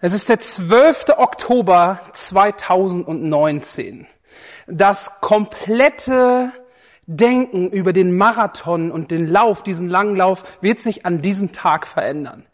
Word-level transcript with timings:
Es 0.00 0.12
ist 0.12 0.28
der 0.28 0.38
12. 0.38 1.06
Oktober 1.16 1.98
2019. 2.12 4.06
Das 4.68 5.20
komplette 5.20 6.52
Denken 7.06 7.68
über 7.70 7.92
den 7.92 8.16
Marathon 8.16 8.92
und 8.92 9.10
den 9.10 9.26
Lauf, 9.26 9.64
diesen 9.64 9.90
langen 9.90 10.14
Lauf, 10.14 10.44
wird 10.60 10.78
sich 10.78 11.04
an 11.04 11.20
diesem 11.20 11.50
Tag 11.50 11.84
verändern. 11.84 12.46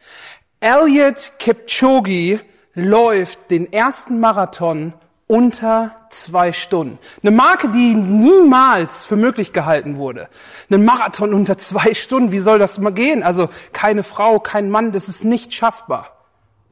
Elliot 0.60 1.32
Kipchoge 1.38 2.40
läuft 2.72 3.50
den 3.50 3.70
ersten 3.70 4.20
Marathon 4.20 4.94
unter 5.26 5.94
zwei 6.08 6.50
Stunden. 6.52 6.98
Eine 7.22 7.32
Marke, 7.32 7.68
die 7.68 7.94
niemals 7.94 9.04
für 9.04 9.16
möglich 9.16 9.52
gehalten 9.52 9.98
wurde. 9.98 10.30
Ein 10.70 10.86
Marathon 10.86 11.34
unter 11.34 11.58
zwei 11.58 11.92
Stunden, 11.92 12.32
wie 12.32 12.38
soll 12.38 12.58
das 12.58 12.78
mal 12.78 12.94
gehen? 12.94 13.22
Also 13.22 13.50
keine 13.74 14.02
Frau, 14.02 14.40
kein 14.40 14.70
Mann, 14.70 14.92
das 14.92 15.10
ist 15.10 15.24
nicht 15.24 15.52
schaffbar. 15.52 16.13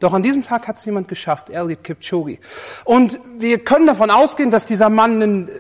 Doch 0.02 0.14
an 0.14 0.22
diesem 0.24 0.42
Tag 0.42 0.66
hat 0.66 0.78
es 0.78 0.84
jemand 0.84 1.06
geschafft, 1.06 1.48
Elliot 1.48 1.84
Kipchoge. 1.84 2.38
Und 2.84 3.20
wir 3.38 3.62
können 3.62 3.86
davon 3.86 4.10
ausgehen, 4.10 4.50
dass 4.50 4.66
dieser 4.66 4.88
Mann 4.88 5.22
ein 5.22 5.50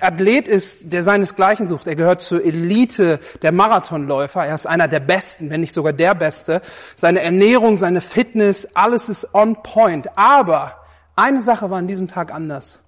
Athlet 0.00 0.48
ist, 0.48 0.90
der 0.90 1.02
seinesgleichen 1.02 1.66
sucht. 1.66 1.86
Er 1.86 1.96
gehört 1.96 2.22
zur 2.22 2.42
Elite 2.42 3.20
der 3.42 3.52
Marathonläufer. 3.52 4.46
Er 4.46 4.54
ist 4.54 4.64
einer 4.64 4.88
der 4.88 5.00
Besten, 5.00 5.50
wenn 5.50 5.60
nicht 5.60 5.74
sogar 5.74 5.92
der 5.92 6.14
Beste. 6.14 6.62
Seine 6.94 7.20
Ernährung, 7.20 7.76
seine 7.76 8.00
Fitness, 8.00 8.70
alles 8.72 9.10
ist 9.10 9.34
on 9.34 9.62
point. 9.62 10.16
Aber 10.16 10.76
eine 11.14 11.42
Sache 11.42 11.68
war 11.68 11.76
an 11.76 11.86
diesem 11.86 12.08
Tag 12.08 12.32
anders. 12.32 12.80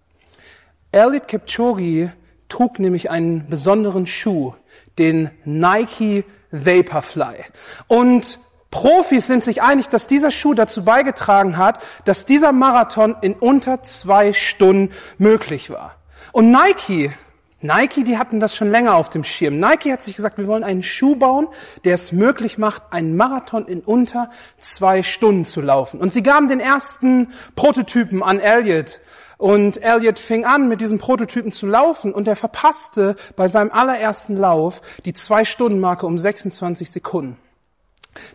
Elliot 0.93 1.29
Kipchoge 1.29 2.15
trug 2.49 2.79
nämlich 2.79 3.10
einen 3.10 3.49
besonderen 3.49 4.07
Schuh, 4.07 4.55
den 4.99 5.30
Nike 5.45 6.24
Vaporfly. 6.52 7.45
Und 7.87 8.38
Profis 8.73 9.27
sind 9.27 9.45
sich 9.45 9.62
einig, 9.62 9.91
dass 9.91 10.09
dieser 10.09 10.33
Schuh 10.33 10.55
dazu 10.55 10.83
beigetragen 10.83 11.59
hat, 11.59 11.79
dass 12.07 12.25
dieser 12.25 12.53
Marathon 12.53 13.15
in 13.21 13.35
unter 13.35 13.83
zwei 13.83 14.33
Stunden 14.33 14.93
möglich 15.19 15.71
war. 15.71 15.96
Und 16.33 16.51
Nike, 16.51 17.13
Nike, 17.61 18.02
die 18.02 18.16
hatten 18.16 18.41
das 18.41 18.57
schon 18.57 18.71
länger 18.71 18.96
auf 18.96 19.11
dem 19.11 19.24
Schirm. 19.24 19.61
Nike 19.61 19.93
hat 19.93 20.01
sich 20.01 20.16
gesagt, 20.16 20.38
wir 20.38 20.46
wollen 20.46 20.65
einen 20.65 20.83
Schuh 20.83 21.16
bauen, 21.16 21.49
der 21.85 21.95
es 21.95 22.13
möglich 22.13 22.57
macht, 22.57 22.83
einen 22.91 23.15
Marathon 23.15 23.66
in 23.66 23.83
unter 23.83 24.30
zwei 24.57 25.02
Stunden 25.02 25.45
zu 25.45 25.61
laufen. 25.61 26.01
Und 26.01 26.15
sie 26.15 26.23
gaben 26.23 26.49
den 26.49 26.59
ersten 26.59 27.29
Prototypen 27.55 28.23
an 28.23 28.41
Elliot. 28.41 29.01
Und 29.37 29.83
Elliot 29.83 30.18
fing 30.18 30.46
an, 30.46 30.68
mit 30.68 30.80
diesem 30.80 30.99
Prototypen 30.99 31.52
zu 31.52 31.66
laufen 31.66 32.15
und 32.15 32.27
er 32.27 32.37
verpasste 32.37 33.16
bei 33.37 33.49
seinem 33.49 33.71
allerersten 33.71 34.39
Lauf 34.39 34.80
die 35.05 35.13
Zwei-Stunden-Marke 35.13 36.07
um 36.07 36.16
26 36.16 36.91
Sekunden. 36.91 37.37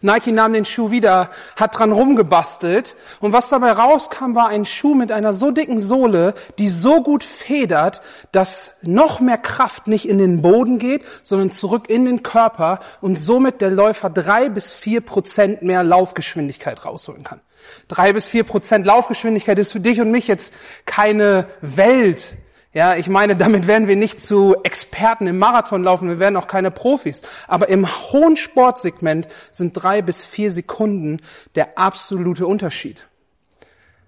Nike 0.01 0.31
nahm 0.31 0.53
den 0.53 0.65
Schuh 0.65 0.89
wieder, 0.89 1.29
hat 1.55 1.77
dran 1.77 1.91
rumgebastelt 1.91 2.95
und 3.19 3.31
was 3.31 3.49
dabei 3.49 3.71
rauskam, 3.71 4.33
war 4.33 4.47
ein 4.47 4.65
Schuh 4.65 4.95
mit 4.95 5.11
einer 5.11 5.33
so 5.33 5.51
dicken 5.51 5.79
Sohle, 5.79 6.33
die 6.57 6.69
so 6.69 7.03
gut 7.03 7.23
federt, 7.23 8.01
dass 8.31 8.77
noch 8.81 9.19
mehr 9.19 9.37
Kraft 9.37 9.87
nicht 9.87 10.07
in 10.07 10.17
den 10.17 10.41
Boden 10.41 10.79
geht, 10.79 11.03
sondern 11.21 11.51
zurück 11.51 11.89
in 11.89 12.05
den 12.05 12.23
Körper 12.23 12.79
und 13.01 13.17
somit 13.17 13.61
der 13.61 13.69
Läufer 13.69 14.09
drei 14.09 14.49
bis 14.49 14.73
vier 14.73 15.01
Prozent 15.01 15.61
mehr 15.61 15.83
Laufgeschwindigkeit 15.83 16.83
rausholen 16.83 17.23
kann. 17.23 17.41
Drei 17.87 18.13
bis 18.13 18.27
vier 18.27 18.43
Prozent 18.43 18.85
Laufgeschwindigkeit 18.85 19.59
ist 19.59 19.71
für 19.71 19.79
dich 19.79 20.01
und 20.01 20.09
mich 20.09 20.27
jetzt 20.27 20.53
keine 20.85 21.47
Welt, 21.61 22.37
ja, 22.73 22.95
ich 22.95 23.07
meine, 23.07 23.35
damit 23.35 23.65
werden 23.67 23.87
wir 23.87 23.95
nicht 23.95 24.19
zu 24.19 24.55
Experten 24.63 25.27
im 25.27 25.39
Marathon 25.39 25.83
laufen, 25.83 26.09
wir 26.09 26.19
werden 26.19 26.35
auch 26.35 26.47
keine 26.47 26.69
Profis. 26.69 27.21
Aber 27.47 27.69
im 27.69 27.87
hohen 28.11 28.37
Sportsegment 28.37 29.27
sind 29.51 29.73
drei 29.73 30.01
bis 30.01 30.23
vier 30.23 30.51
Sekunden 30.51 31.21
der 31.55 31.77
absolute 31.77 32.45
Unterschied. 32.45 33.07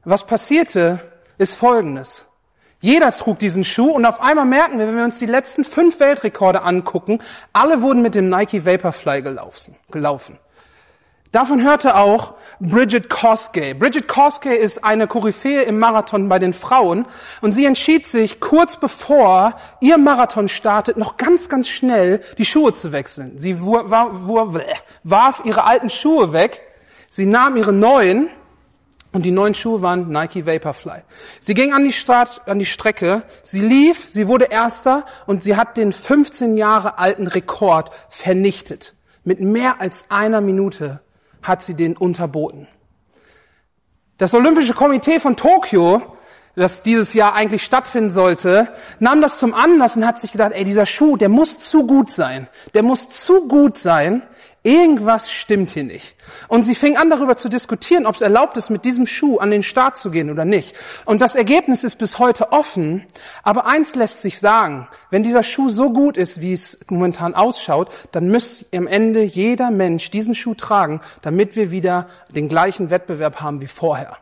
Was 0.03 0.25
passierte, 0.25 0.99
ist 1.37 1.55
Folgendes. 1.55 2.25
Jeder 2.81 3.11
trug 3.11 3.39
diesen 3.39 3.63
Schuh 3.63 3.91
und 3.91 4.05
auf 4.05 4.21
einmal 4.21 4.45
merken 4.45 4.79
wir, 4.79 4.87
wenn 4.87 4.95
wir 4.95 5.03
uns 5.03 5.19
die 5.19 5.25
letzten 5.25 5.65
fünf 5.65 5.99
Weltrekorde 5.99 6.61
angucken, 6.61 7.19
alle 7.51 7.81
wurden 7.81 8.01
mit 8.01 8.15
dem 8.15 8.29
Nike 8.29 8.65
Vaporfly 8.65 9.21
gelaufen. 9.21 10.39
Davon 11.31 11.61
hörte 11.63 11.95
auch 11.95 12.33
Bridget 12.59 13.07
Koskey. 13.07 13.75
Bridget 13.75 14.07
Koskey 14.07 14.55
ist 14.55 14.83
eine 14.83 15.05
Koryphäe 15.05 15.61
im 15.61 15.77
Marathon 15.77 16.27
bei 16.27 16.39
den 16.39 16.53
Frauen 16.53 17.05
und 17.41 17.51
sie 17.51 17.65
entschied 17.65 18.07
sich 18.07 18.39
kurz 18.39 18.77
bevor 18.77 19.55
ihr 19.79 19.99
Marathon 19.99 20.49
startet, 20.49 20.97
noch 20.97 21.17
ganz, 21.17 21.47
ganz 21.47 21.69
schnell 21.69 22.21
die 22.39 22.45
Schuhe 22.45 22.73
zu 22.73 22.91
wechseln. 22.91 23.37
Sie 23.37 23.61
warf 23.61 25.41
ihre 25.45 25.65
alten 25.65 25.91
Schuhe 25.91 26.33
weg, 26.33 26.63
sie 27.09 27.27
nahm 27.27 27.57
ihre 27.57 27.73
neuen 27.73 28.29
und 29.11 29.23
die 29.23 29.31
neuen 29.31 29.53
Schuhe 29.53 29.83
waren 29.83 30.09
Nike 30.09 30.47
Vaporfly. 30.47 31.03
Sie 31.39 31.53
ging 31.53 31.73
an 31.73 31.83
die, 31.83 31.93
Start, 31.93 32.41
an 32.47 32.57
die 32.57 32.65
Strecke, 32.65 33.21
sie 33.43 33.61
lief, 33.61 34.07
sie 34.09 34.27
wurde 34.27 34.45
Erster 34.45 35.05
und 35.27 35.43
sie 35.43 35.55
hat 35.55 35.77
den 35.77 35.93
15 35.93 36.57
Jahre 36.57 36.97
alten 36.97 37.27
Rekord 37.27 37.91
vernichtet. 38.09 38.95
Mit 39.23 39.41
mehr 39.41 39.79
als 39.79 40.05
einer 40.09 40.41
Minute 40.41 41.01
hat 41.41 41.61
sie 41.61 41.75
den 41.75 41.95
unterboten. 41.97 42.67
Das 44.17 44.33
Olympische 44.33 44.73
Komitee 44.73 45.19
von 45.19 45.37
Tokio, 45.37 46.01
das 46.55 46.83
dieses 46.83 47.13
Jahr 47.13 47.35
eigentlich 47.35 47.63
stattfinden 47.63 48.09
sollte, 48.09 48.67
nahm 48.99 49.21
das 49.21 49.37
zum 49.37 49.53
Anlass 49.53 49.95
und 49.95 50.05
hat 50.05 50.19
sich 50.19 50.31
gedacht, 50.31 50.51
ey, 50.53 50.65
dieser 50.65 50.85
Schuh, 50.85 51.15
der 51.15 51.29
muss 51.29 51.59
zu 51.59 51.87
gut 51.87 52.11
sein. 52.11 52.49
Der 52.73 52.83
muss 52.83 53.09
zu 53.09 53.47
gut 53.47 53.77
sein, 53.77 54.23
Irgendwas 54.63 55.31
stimmt 55.31 55.69
hier 55.69 55.85
nicht. 55.85 56.15
Und 56.49 56.63
sie 56.63 56.75
fing 56.75 56.97
an 56.97 57.09
darüber 57.09 57.37
zu 57.37 57.47
diskutieren, 57.47 58.05
ob 58.05 58.15
es 58.15 58.21
erlaubt 58.21 58.57
ist, 58.57 58.69
mit 58.69 58.83
diesem 58.83 59.07
Schuh 59.07 59.37
an 59.37 59.51
den 59.51 59.63
Start 59.63 59.95
zu 59.95 60.11
gehen 60.11 60.29
oder 60.29 60.43
nicht. 60.43 60.75
Und 61.05 61.21
das 61.21 61.35
Ergebnis 61.35 61.85
ist 61.85 61.95
bis 61.95 62.19
heute 62.19 62.51
offen. 62.51 63.05
Aber 63.43 63.67
eins 63.67 63.95
lässt 63.95 64.21
sich 64.21 64.39
sagen, 64.39 64.89
wenn 65.11 65.23
dieser 65.23 65.43
Schuh 65.43 65.69
so 65.69 65.91
gut 65.91 66.17
ist, 66.17 66.41
wie 66.41 66.51
es 66.51 66.77
momentan 66.89 67.35
ausschaut, 67.35 67.89
dann 68.11 68.27
müsste 68.27 68.65
am 68.77 68.87
Ende 68.87 69.23
jeder 69.23 69.71
Mensch 69.71 70.11
diesen 70.11 70.35
Schuh 70.35 70.55
tragen, 70.55 70.99
damit 71.21 71.55
wir 71.55 71.71
wieder 71.71 72.07
den 72.35 72.49
gleichen 72.49 72.89
Wettbewerb 72.89 73.39
haben 73.39 73.61
wie 73.61 73.67
vorher. 73.67 74.17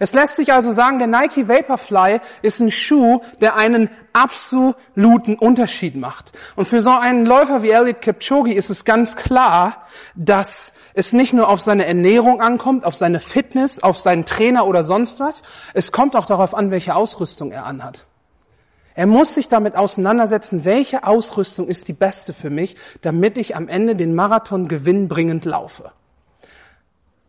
Es 0.00 0.12
lässt 0.14 0.36
sich 0.36 0.52
also 0.52 0.72
sagen, 0.72 0.98
der 0.98 1.08
Nike 1.08 1.48
Vaporfly 1.48 2.20
ist 2.42 2.60
ein 2.60 2.70
Schuh, 2.70 3.20
der 3.40 3.56
einen 3.56 3.90
absoluten 4.12 5.36
Unterschied 5.36 5.96
macht. 5.96 6.32
Und 6.56 6.66
für 6.66 6.80
so 6.80 6.90
einen 6.90 7.26
Läufer 7.26 7.62
wie 7.62 7.70
Elliot 7.70 8.00
Kipchoge 8.00 8.54
ist 8.54 8.70
es 8.70 8.84
ganz 8.84 9.16
klar, 9.16 9.86
dass 10.14 10.72
es 10.94 11.12
nicht 11.12 11.32
nur 11.32 11.48
auf 11.48 11.60
seine 11.60 11.84
Ernährung 11.84 12.40
ankommt, 12.40 12.84
auf 12.84 12.94
seine 12.94 13.20
Fitness, 13.20 13.82
auf 13.82 13.98
seinen 13.98 14.24
Trainer 14.24 14.66
oder 14.66 14.82
sonst 14.82 15.20
was. 15.20 15.42
Es 15.74 15.92
kommt 15.92 16.16
auch 16.16 16.26
darauf 16.26 16.54
an, 16.54 16.70
welche 16.70 16.94
Ausrüstung 16.94 17.52
er 17.52 17.66
anhat. 17.66 18.06
Er 18.94 19.06
muss 19.06 19.34
sich 19.34 19.48
damit 19.48 19.76
auseinandersetzen, 19.76 20.64
welche 20.64 21.04
Ausrüstung 21.04 21.68
ist 21.68 21.86
die 21.88 21.92
beste 21.92 22.32
für 22.32 22.48
mich, 22.48 22.76
damit 23.02 23.36
ich 23.36 23.54
am 23.54 23.68
Ende 23.68 23.94
den 23.94 24.14
Marathon 24.14 24.68
gewinnbringend 24.68 25.44
laufe. 25.44 25.92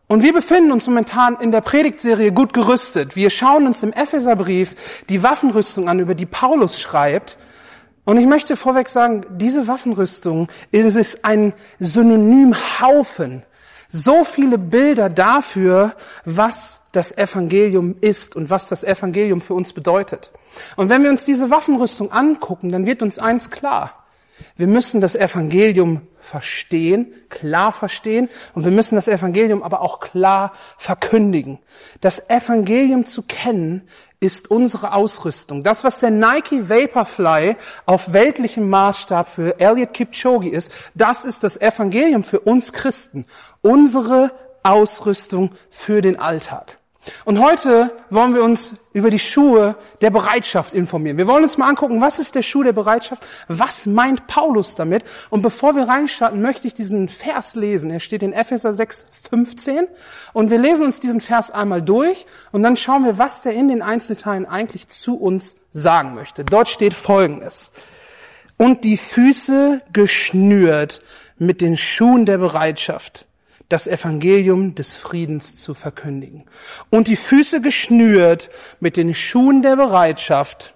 Und 0.07 0.23
wir 0.23 0.31
befinden 0.31 0.71
uns 0.71 0.87
momentan 0.87 1.35
in 1.35 1.51
der 1.51 1.59
Predigtserie 1.59 2.31
gut 2.31 2.53
gerüstet. 2.53 3.17
Wir 3.17 3.29
schauen 3.29 3.67
uns 3.67 3.83
im 3.83 3.91
Epheserbrief 3.91 4.75
die 5.09 5.21
Waffenrüstung 5.21 5.89
an, 5.89 5.99
über 5.99 6.15
die 6.15 6.25
Paulus 6.25 6.79
schreibt. 6.79 7.37
Und 8.05 8.17
ich 8.17 8.25
möchte 8.25 8.55
vorweg 8.55 8.87
sagen, 8.87 9.25
diese 9.29 9.67
Waffenrüstung 9.67 10.47
ist 10.71 11.25
ein 11.25 11.51
Synonymhaufen. 11.79 13.43
So 13.89 14.23
viele 14.23 14.57
Bilder 14.57 15.09
dafür, 15.09 15.93
was 16.23 16.79
das 16.93 17.17
Evangelium 17.17 17.95
ist 17.99 18.33
und 18.33 18.49
was 18.49 18.69
das 18.69 18.85
Evangelium 18.85 19.41
für 19.41 19.55
uns 19.55 19.73
bedeutet. 19.73 20.31
Und 20.77 20.87
wenn 20.87 21.03
wir 21.03 21.09
uns 21.09 21.25
diese 21.25 21.49
Waffenrüstung 21.49 22.13
angucken, 22.13 22.71
dann 22.71 22.85
wird 22.85 23.01
uns 23.01 23.19
eins 23.19 23.49
klar. 23.49 24.05
Wir 24.55 24.67
müssen 24.67 25.01
das 25.01 25.15
Evangelium 25.15 26.01
verstehen, 26.27 27.13
klar 27.29 27.71
verstehen 27.71 28.29
und 28.53 28.65
wir 28.65 28.71
müssen 28.71 28.95
das 28.95 29.07
Evangelium 29.07 29.63
aber 29.63 29.81
auch 29.81 29.99
klar 29.99 30.51
verkündigen. 30.77 31.59
Das 32.01 32.29
Evangelium 32.29 33.05
zu 33.05 33.23
kennen 33.23 33.87
ist 34.19 34.51
unsere 34.51 34.93
Ausrüstung. 34.93 35.63
Das, 35.63 35.83
was 35.83 35.99
der 35.99 36.09
Nike 36.09 36.69
Vaporfly 36.69 37.55
auf 37.85 38.13
weltlichem 38.13 38.69
Maßstab 38.69 39.29
für 39.29 39.59
Elliot 39.59 39.93
Kipchoge 39.93 40.49
ist, 40.49 40.71
das 40.95 41.23
ist 41.23 41.43
das 41.43 41.57
Evangelium 41.61 42.23
für 42.23 42.39
uns 42.39 42.73
Christen. 42.73 43.25
Unsere 43.61 44.31
Ausrüstung 44.63 45.51
für 45.69 46.01
den 46.01 46.19
Alltag. 46.19 46.76
Und 47.25 47.39
heute 47.39 47.91
wollen 48.09 48.33
wir 48.33 48.43
uns 48.43 48.75
über 48.93 49.09
die 49.09 49.19
Schuhe 49.19 49.75
der 50.01 50.09
Bereitschaft 50.09 50.73
informieren. 50.73 51.17
Wir 51.17 51.27
wollen 51.27 51.43
uns 51.43 51.57
mal 51.57 51.69
angucken, 51.69 52.01
was 52.01 52.19
ist 52.19 52.35
der 52.35 52.41
Schuh 52.41 52.63
der 52.63 52.73
Bereitschaft? 52.73 53.23
Was 53.47 53.85
meint 53.85 54.27
Paulus 54.27 54.75
damit? 54.75 55.03
Und 55.29 55.41
bevor 55.41 55.75
wir 55.75 55.87
reinstarten, 55.87 56.41
möchte 56.41 56.67
ich 56.67 56.73
diesen 56.73 57.09
Vers 57.09 57.55
lesen. 57.55 57.91
Er 57.91 57.99
steht 57.99 58.23
in 58.23 58.33
Epheser 58.33 58.73
6, 58.73 59.05
15. 59.29 59.87
Und 60.33 60.49
wir 60.49 60.57
lesen 60.57 60.85
uns 60.85 60.99
diesen 60.99 61.21
Vers 61.21 61.51
einmal 61.51 61.81
durch 61.81 62.25
und 62.51 62.63
dann 62.63 62.75
schauen 62.77 63.05
wir, 63.05 63.17
was 63.17 63.41
der 63.41 63.53
in 63.53 63.67
den 63.67 63.81
Einzelteilen 63.81 64.45
eigentlich 64.45 64.87
zu 64.87 65.19
uns 65.19 65.57
sagen 65.71 66.15
möchte. 66.15 66.43
Dort 66.43 66.69
steht 66.69 66.93
Folgendes. 66.93 67.71
Und 68.57 68.83
die 68.83 68.97
Füße 68.97 69.81
geschnürt 69.93 71.01
mit 71.37 71.61
den 71.61 71.77
Schuhen 71.77 72.25
der 72.25 72.39
Bereitschaft 72.39 73.26
das 73.69 73.87
Evangelium 73.87 74.75
des 74.75 74.95
Friedens 74.95 75.55
zu 75.57 75.73
verkündigen. 75.73 76.45
Und 76.89 77.07
die 77.07 77.15
Füße 77.15 77.61
geschnürt 77.61 78.49
mit 78.79 78.97
den 78.97 79.13
Schuhen 79.13 79.61
der 79.61 79.75
Bereitschaft, 79.75 80.73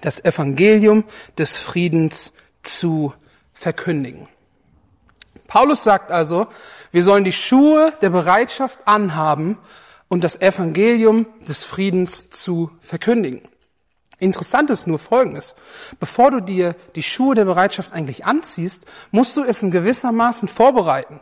das 0.00 0.24
Evangelium 0.24 1.04
des 1.38 1.56
Friedens 1.56 2.32
zu 2.62 3.14
verkündigen. 3.52 4.28
Paulus 5.46 5.84
sagt 5.84 6.10
also, 6.10 6.46
wir 6.92 7.02
sollen 7.02 7.24
die 7.24 7.32
Schuhe 7.32 7.92
der 8.00 8.10
Bereitschaft 8.10 8.80
anhaben 8.86 9.58
und 10.08 10.24
das 10.24 10.40
Evangelium 10.40 11.26
des 11.46 11.62
Friedens 11.62 12.30
zu 12.30 12.70
verkündigen. 12.80 13.42
Interessant 14.18 14.70
ist 14.70 14.86
nur 14.86 14.98
Folgendes. 14.98 15.54
Bevor 15.98 16.30
du 16.30 16.40
dir 16.40 16.76
die 16.94 17.02
Schuhe 17.02 17.34
der 17.34 17.44
Bereitschaft 17.44 17.92
eigentlich 17.92 18.24
anziehst, 18.24 18.86
musst 19.10 19.36
du 19.36 19.42
es 19.42 19.62
in 19.62 19.70
gewissermaßen 19.70 20.48
vorbereiten. 20.48 21.20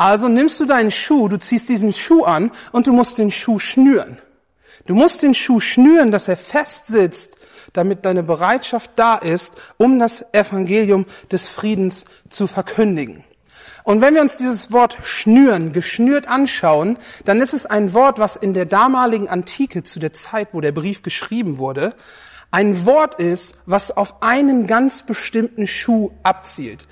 Also 0.00 0.28
nimmst 0.28 0.58
du 0.58 0.64
deinen 0.64 0.90
Schuh, 0.90 1.28
du 1.28 1.38
ziehst 1.38 1.68
diesen 1.68 1.92
Schuh 1.92 2.24
an 2.24 2.52
und 2.72 2.86
du 2.86 2.92
musst 2.94 3.18
den 3.18 3.30
Schuh 3.30 3.58
schnüren. 3.58 4.16
Du 4.86 4.94
musst 4.94 5.22
den 5.22 5.34
Schuh 5.34 5.60
schnüren, 5.60 6.10
dass 6.10 6.26
er 6.26 6.38
fest 6.38 6.86
sitzt, 6.86 7.36
damit 7.74 8.06
deine 8.06 8.22
Bereitschaft 8.22 8.92
da 8.96 9.16
ist, 9.16 9.60
um 9.76 9.98
das 9.98 10.24
Evangelium 10.32 11.04
des 11.30 11.48
Friedens 11.48 12.06
zu 12.30 12.46
verkündigen. 12.46 13.24
Und 13.84 14.00
wenn 14.00 14.14
wir 14.14 14.22
uns 14.22 14.38
dieses 14.38 14.72
Wort 14.72 14.96
schnüren, 15.02 15.74
geschnürt 15.74 16.26
anschauen, 16.28 16.96
dann 17.26 17.42
ist 17.42 17.52
es 17.52 17.66
ein 17.66 17.92
Wort, 17.92 18.18
was 18.18 18.36
in 18.36 18.54
der 18.54 18.64
damaligen 18.64 19.28
Antike, 19.28 19.82
zu 19.82 20.00
der 20.00 20.14
Zeit, 20.14 20.48
wo 20.52 20.62
der 20.62 20.72
Brief 20.72 21.02
geschrieben 21.02 21.58
wurde, 21.58 21.94
ein 22.50 22.86
Wort 22.86 23.20
ist, 23.20 23.54
was 23.66 23.94
auf 23.94 24.22
einen 24.22 24.66
ganz 24.66 25.02
bestimmten 25.02 25.66
Schuh 25.66 26.12
abzielt. 26.22 26.88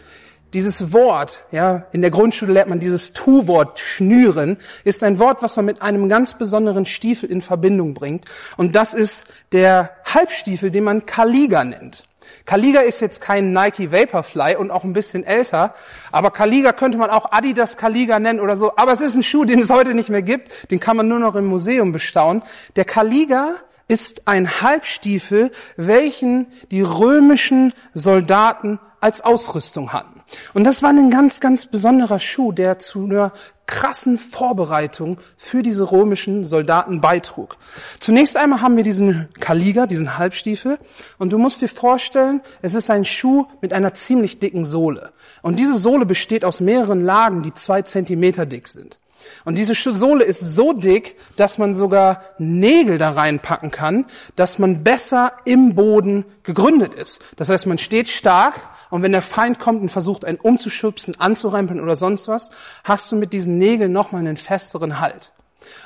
Dieses 0.55 0.95
Wort, 0.95 1.43
ja, 1.50 1.85
in 1.93 2.00
der 2.00 2.11
Grundschule 2.11 2.55
lernt 2.55 2.71
man 2.71 2.81
dieses 2.81 3.12
Tu-Wort 3.12 3.79
schnüren, 3.79 4.56
ist 4.83 5.05
ein 5.05 5.19
Wort, 5.19 5.43
was 5.43 5.56
man 5.56 5.67
mit 5.67 5.83
einem 5.83 6.09
ganz 6.09 6.39
besonderen 6.39 6.87
Stiefel 6.87 7.31
in 7.31 7.43
Verbindung 7.43 7.93
bringt. 7.93 8.25
Und 8.56 8.75
das 8.75 8.95
ist 8.95 9.27
der 9.53 9.91
Halbstiefel, 10.06 10.71
den 10.71 10.85
man 10.85 11.05
Kaliga 11.05 11.65
nennt. 11.65 12.05
Kaliga 12.47 12.81
ist 12.81 13.00
jetzt 13.00 13.21
kein 13.21 13.53
Nike 13.53 13.93
Vaporfly 13.93 14.56
und 14.56 14.71
auch 14.71 14.85
ein 14.85 14.95
bisschen 14.95 15.23
älter, 15.23 15.75
aber 16.12 16.31
Kaliga 16.31 16.73
könnte 16.73 16.97
man 16.97 17.11
auch 17.11 17.31
Adidas 17.33 17.77
Kaliga 17.77 18.19
nennen 18.19 18.41
oder 18.41 18.56
so. 18.56 18.75
Aber 18.77 18.93
es 18.93 19.03
ist 19.03 19.17
ein 19.17 19.23
Schuh, 19.23 19.45
den 19.45 19.59
es 19.59 19.69
heute 19.69 19.93
nicht 19.93 20.09
mehr 20.09 20.23
gibt, 20.23 20.71
den 20.71 20.81
kann 20.81 20.97
man 20.97 21.09
nur 21.09 21.19
noch 21.19 21.35
im 21.35 21.45
Museum 21.45 21.93
bestaunen. 21.93 22.43
Der 22.77 22.87
Kaliga 22.87 23.56
ist 23.87 24.27
ein 24.29 24.62
Halbstiefel, 24.62 25.53
welchen 25.77 26.47
die 26.71 26.83
römischen 26.83 27.75
Soldaten 27.93 28.79
als 29.00 29.21
Ausrüstung 29.21 29.93
hatten. 29.93 30.18
Und 30.55 30.65
das 30.65 30.83
war 30.83 30.91
ein 30.91 31.11
ganz, 31.11 31.41
ganz 31.41 31.67
besonderer 31.67 32.21
Schuh, 32.21 32.53
der 32.53 32.79
zu 32.79 33.05
einer 33.05 33.33
krassen 33.67 34.19
Vorbereitung 34.19 35.19
für 35.37 35.63
diese 35.63 35.93
römischen 35.93 36.45
Soldaten 36.45 37.01
beitrug. 37.01 37.57
Zunächst 38.01 38.37
einmal 38.37 38.63
haben 38.63 38.77
wir 38.77 38.83
diesen 38.83 39.29
Kaliga, 39.41 39.87
diesen 39.87 40.17
Halbstiefel, 40.19 40.79
und 41.19 41.33
du 41.33 41.39
musst 41.39 41.61
dir 41.61 41.69
vorstellen, 41.69 42.41
es 42.63 42.75
ist 42.75 42.91
ein 42.91 43.05
Schuh 43.05 43.47
mit 43.61 43.73
einer 43.73 43.95
ziemlich 43.95 44.39
dicken 44.39 44.65
Sohle. 44.65 45.13
Und 45.43 45.59
diese 45.59 45.77
Sohle 45.77 46.07
besteht 46.07 46.45
aus 46.45 46.61
mehreren 46.61 47.05
Lagen, 47.05 47.43
die 47.43 47.53
zwei 47.53 47.83
Zentimeter 47.83 48.47
dick 48.47 48.69
sind. 48.69 48.99
Und 49.45 49.59
diese 49.59 49.75
Sohle 49.75 50.25
ist 50.25 50.41
so 50.41 50.73
dick, 50.73 51.17
dass 51.37 51.59
man 51.59 51.75
sogar 51.75 52.23
Nägel 52.39 52.99
da 52.99 53.11
reinpacken 53.11 53.71
kann, 53.71 54.07
dass 54.37 54.59
man 54.59 54.85
besser 54.85 55.33
im 55.45 55.75
Boden 55.75 56.25
gegründet 56.43 56.95
ist. 56.95 57.23
Das 57.37 57.49
heißt, 57.49 57.67
man 57.67 57.79
steht 57.79 58.09
stark 58.09 58.55
und 58.91 59.03
wenn 59.03 59.13
der 59.13 59.23
Feind 59.23 59.59
kommt 59.59 59.83
und 59.83 59.91
versucht, 59.91 60.25
einen 60.25 60.39
umzuschubsen, 60.39 61.19
anzurempeln 61.21 61.81
oder 61.81 61.97
sonst 61.97 62.29
was, 62.29 62.51
hast 62.85 63.11
du 63.13 63.17
mit 63.17 63.33
diesen 63.33 63.59
Nägeln 63.59 63.93
nochmal 63.93 64.21
einen 64.21 64.37
festeren 64.37 65.01
Halt. 65.01 65.33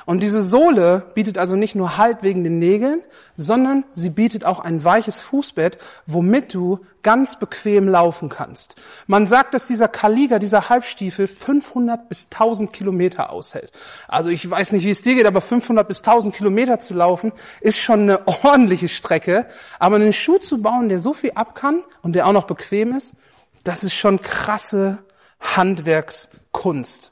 Und 0.05 0.21
diese 0.21 0.41
Sohle 0.41 1.03
bietet 1.13 1.37
also 1.37 1.55
nicht 1.55 1.75
nur 1.75 1.97
Halt 1.97 2.23
wegen 2.23 2.43
den 2.43 2.59
Nägeln, 2.59 3.01
sondern 3.35 3.83
sie 3.91 4.09
bietet 4.09 4.45
auch 4.45 4.59
ein 4.59 4.83
weiches 4.83 5.21
Fußbett, 5.21 5.77
womit 6.05 6.53
du 6.53 6.79
ganz 7.03 7.37
bequem 7.37 7.87
laufen 7.87 8.29
kannst. 8.29 8.75
Man 9.07 9.27
sagt, 9.27 9.53
dass 9.53 9.67
dieser 9.67 9.87
Kaliga, 9.87 10.39
dieser 10.39 10.69
Halbstiefel 10.69 11.27
500 11.27 12.07
bis 12.07 12.25
1000 12.25 12.71
Kilometer 12.71 13.29
aushält. 13.29 13.71
Also 14.07 14.29
ich 14.29 14.49
weiß 14.49 14.71
nicht, 14.71 14.85
wie 14.85 14.89
es 14.89 15.01
dir 15.01 15.15
geht, 15.15 15.25
aber 15.25 15.41
500 15.41 15.87
bis 15.87 15.99
1000 15.99 16.33
Kilometer 16.33 16.79
zu 16.79 16.93
laufen 16.93 17.33
ist 17.61 17.77
schon 17.77 18.01
eine 18.01 18.27
ordentliche 18.43 18.87
Strecke. 18.87 19.45
Aber 19.79 19.97
einen 19.97 20.13
Schuh 20.13 20.37
zu 20.37 20.61
bauen, 20.61 20.89
der 20.89 20.99
so 20.99 21.13
viel 21.13 21.31
ab 21.35 21.55
kann 21.55 21.83
und 22.01 22.13
der 22.13 22.25
auch 22.27 22.33
noch 22.33 22.47
bequem 22.47 22.95
ist, 22.95 23.15
das 23.63 23.83
ist 23.83 23.93
schon 23.93 24.21
krasse 24.21 24.99
Handwerkskunst. 25.39 27.11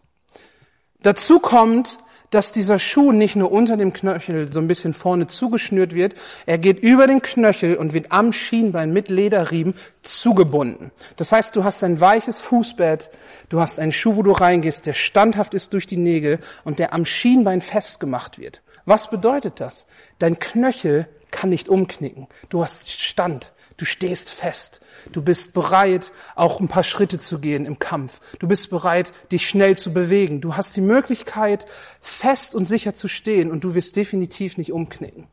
Dazu 1.01 1.39
kommt, 1.39 1.97
dass 2.31 2.51
dieser 2.51 2.79
Schuh 2.79 3.11
nicht 3.11 3.35
nur 3.35 3.51
unter 3.51 3.77
dem 3.77 3.93
Knöchel 3.93 4.51
so 4.51 4.59
ein 4.59 4.67
bisschen 4.67 4.93
vorne 4.93 5.27
zugeschnürt 5.27 5.93
wird, 5.93 6.15
er 6.45 6.57
geht 6.57 6.79
über 6.79 7.05
den 7.05 7.21
Knöchel 7.21 7.75
und 7.75 7.93
wird 7.93 8.11
am 8.11 8.33
Schienbein 8.33 8.91
mit 8.91 9.09
Lederriemen 9.09 9.75
zugebunden. 10.01 10.91
Das 11.17 11.31
heißt, 11.31 11.55
du 11.55 11.63
hast 11.63 11.83
ein 11.83 11.99
weiches 11.99 12.39
Fußbett, 12.41 13.11
du 13.49 13.59
hast 13.59 13.79
einen 13.79 13.91
Schuh, 13.91 14.15
wo 14.15 14.23
du 14.23 14.31
reingehst, 14.31 14.87
der 14.87 14.93
standhaft 14.93 15.53
ist 15.53 15.73
durch 15.73 15.85
die 15.85 15.97
Nägel 15.97 16.39
und 16.63 16.79
der 16.79 16.93
am 16.93 17.05
Schienbein 17.05 17.61
festgemacht 17.61 18.39
wird. 18.39 18.63
Was 18.85 19.09
bedeutet 19.09 19.59
das? 19.59 19.85
Dein 20.17 20.39
Knöchel 20.39 21.07
kann 21.29 21.49
nicht 21.49 21.69
umknicken. 21.69 22.27
Du 22.49 22.63
hast 22.63 22.89
Stand. 22.89 23.51
Du 23.81 23.85
stehst 23.85 24.29
fest. 24.29 24.79
Du 25.11 25.23
bist 25.23 25.55
bereit, 25.55 26.11
auch 26.35 26.59
ein 26.59 26.67
paar 26.67 26.83
Schritte 26.83 27.17
zu 27.17 27.39
gehen 27.39 27.65
im 27.65 27.79
Kampf. 27.79 28.21
Du 28.37 28.47
bist 28.47 28.69
bereit, 28.69 29.11
dich 29.31 29.49
schnell 29.49 29.75
zu 29.75 29.91
bewegen. 29.91 30.39
Du 30.39 30.55
hast 30.55 30.75
die 30.75 30.81
Möglichkeit, 30.81 31.65
fest 31.99 32.53
und 32.53 32.67
sicher 32.67 32.93
zu 32.93 33.07
stehen 33.07 33.49
und 33.49 33.63
du 33.63 33.73
wirst 33.73 33.95
definitiv 33.95 34.59
nicht 34.59 34.71
umknicken. 34.71 35.25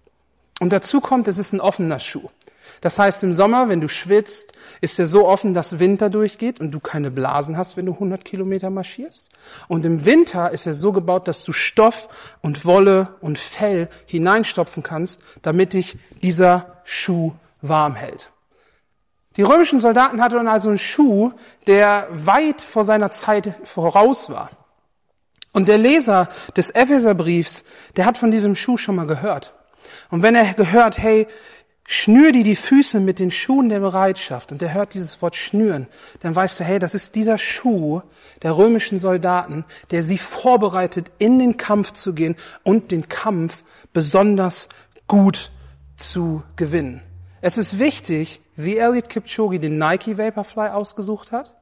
Und 0.61 0.73
dazu 0.73 1.03
kommt, 1.03 1.29
es 1.29 1.37
ist 1.37 1.53
ein 1.53 1.61
offener 1.61 1.99
Schuh. 1.99 2.31
Das 2.81 2.99
heißt, 2.99 3.23
im 3.23 3.35
Sommer, 3.35 3.69
wenn 3.69 3.83
du 3.83 3.89
schwitzt, 3.89 4.55
ist 4.81 4.99
er 4.99 5.05
so 5.05 5.29
offen, 5.29 5.53
dass 5.53 5.79
Winter 5.79 6.09
durchgeht 6.09 6.59
und 6.59 6.71
du 6.71 6.81
keine 6.81 7.11
Blasen 7.11 7.59
hast, 7.59 7.77
wenn 7.77 7.85
du 7.85 7.93
100 7.93 8.25
Kilometer 8.25 8.71
marschierst. 8.71 9.29
Und 9.69 9.85
im 9.85 10.07
Winter 10.07 10.53
ist 10.53 10.65
er 10.65 10.73
so 10.73 10.93
gebaut, 10.93 11.29
dass 11.29 11.45
du 11.45 11.53
Stoff 11.53 12.09
und 12.41 12.65
Wolle 12.65 13.09
und 13.21 13.39
Fell 13.39 13.91
hineinstopfen 14.07 14.83
kannst, 14.83 15.21
damit 15.43 15.75
dich 15.75 15.99
dieser 16.23 16.81
Schuh 16.85 17.35
warm 17.61 17.95
hält. 17.95 18.31
Die 19.39 19.45
römischen 19.45 19.79
Soldaten 19.79 20.21
hatten 20.21 20.49
also 20.49 20.69
einen 20.69 20.79
Schuh, 20.79 21.31
der 21.69 22.09
weit 22.11 22.61
vor 22.61 22.83
seiner 22.83 23.13
Zeit 23.13 23.55
voraus 23.63 24.31
war. 24.31 24.51
Und 25.53 25.69
der 25.69 25.79
Leser 25.79 26.29
des 26.57 26.71
Epheserbriefs, 26.71 27.65
der 27.97 28.05
hat 28.05 28.19
von 28.19 28.33
diesem 28.33 28.57
Schuh 28.57 28.77
schon 28.77 28.97
mal 28.97 29.07
gehört. 29.07 29.55
Und 30.11 30.23
wenn 30.23 30.35
er 30.35 30.55
gehört, 30.55 30.99
hey, 30.99 31.29
schnür 31.87 32.33
dir 32.33 32.43
die 32.43 32.57
Füße 32.57 32.99
mit 32.99 33.21
den 33.21 33.31
Schuhen 33.31 33.69
der 33.69 33.79
Bereitschaft, 33.79 34.51
und 34.51 34.61
er 34.61 34.75
hört 34.75 34.95
dieses 34.95 35.23
Wort 35.23 35.37
schnüren, 35.37 35.87
dann 36.19 36.35
weißt 36.35 36.59
du, 36.59 36.65
hey, 36.65 36.81
das 36.81 36.97
ist 36.97 37.15
dieser 37.15 37.39
Schuh 37.39 38.03
der 38.43 38.57
römischen 38.57 38.99
Soldaten, 38.99 39.65
der 39.93 40.03
sie 40.03 40.19
vorbereitet, 40.19 41.13
in 41.19 41.39
den 41.39 41.57
Kampf 41.57 41.93
zu 41.93 42.13
gehen 42.13 42.35
und 42.65 42.91
den 42.91 43.09
Kampf 43.09 43.63
besonders 43.93 44.69
gut 45.07 45.53
zu 45.97 46.43
gewinnen. 46.57 47.03
Es 47.41 47.59
ist 47.59 47.79
wichtig, 47.79 48.41
wie 48.57 48.79
Elliot 48.79 49.09
Kipchoge 49.09 49.61
den 49.61 49.79
Nike 49.79 50.19
Vaporfly 50.19 50.71
ausgesucht 50.71 51.33
hat, 51.33 51.55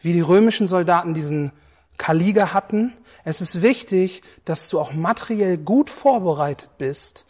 wie 0.00 0.12
die 0.12 0.20
römischen 0.20 0.66
Soldaten 0.66 1.14
diesen 1.14 1.52
Kaliga 1.96 2.52
hatten. 2.52 2.92
Es 3.24 3.40
ist 3.40 3.62
wichtig, 3.62 4.22
dass 4.44 4.68
du 4.68 4.80
auch 4.80 4.92
materiell 4.92 5.56
gut 5.56 5.90
vorbereitet 5.90 6.70
bist, 6.76 7.26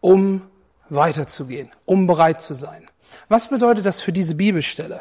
um 0.00 0.42
weiterzugehen, 0.90 1.70
um 1.86 2.06
bereit 2.06 2.42
zu 2.42 2.54
sein. 2.54 2.86
Was 3.28 3.48
bedeutet 3.48 3.86
das 3.86 4.00
für 4.00 4.12
diese 4.12 4.34
Bibelstelle? 4.34 5.00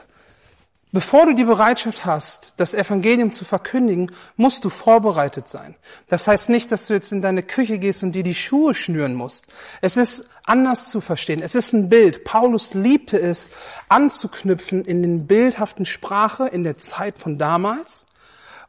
Bevor 0.94 1.25
du 1.25 1.34
die 1.34 1.44
Bereitschaft 1.44 2.06
hast, 2.06 2.54
das 2.58 2.74
Evangelium 2.74 3.34
zu 3.34 3.44
verkündigen, 3.44 4.10
musst 4.38 4.63
du 4.63 4.70
vorbereitet 4.70 5.50
sein. 5.50 5.75
Das 6.08 6.30
heißt 6.30 6.48
nicht, 6.48 6.72
dass 6.72 6.88
du 6.88 6.94
jetzt 6.94 7.12
in 7.12 7.22
deine 7.22 7.44
Küche 7.44 7.77
gehst 7.77 8.04
und 8.04 8.13
dir 8.13 8.24
die 8.24 8.34
Schuhe 8.34 8.74
schnüren 8.74 9.13
musst. 9.13 9.48
Es 9.82 9.98
ist 9.98 10.30
anders 10.48 10.89
zu 10.89 11.01
verstehen. 11.01 11.42
Es 11.42 11.56
ist 11.56 11.74
ein 11.74 11.89
Bild. 11.89 12.24
Paulus 12.24 12.74
liebte 12.74 13.20
es, 13.20 13.50
anzuknüpfen 13.89 14.86
in 14.86 15.01
den 15.01 15.27
bildhaften 15.27 15.86
Sprache 15.86 16.48
in 16.48 16.63
der 16.63 16.77
Zeit 16.77 17.18
von 17.18 17.38
damals, 17.38 18.06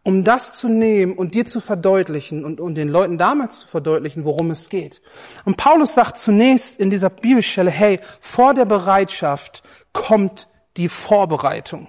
um 0.03 0.25
das 0.25 0.55
zu 0.55 0.69
nehmen 0.69 1.15
und 1.15 1.35
dir 1.35 1.47
zu 1.47 1.61
verdeutlichen 1.61 2.45
und, 2.45 2.61
und 2.61 2.75
den 2.75 2.89
Leuten 2.89 3.19
damals 3.19 3.61
zu 3.61 3.67
verdeutlichen, 3.67 4.25
worum 4.25 4.51
es 4.51 4.69
geht. 4.69 5.03
Und 5.45 5.57
Paulus 5.57 5.95
sagt 5.95 6.19
zunächst 6.19 6.81
in 6.81 6.91
dieser 6.91 7.11
Bibelstelle, 7.11 7.71
hey, 7.71 8.01
vor 8.21 8.55
der 8.55 8.65
Bereitschaft 8.65 9.63
kommt 9.93 10.49
die 10.77 10.89
Vorbereitung. 10.89 11.89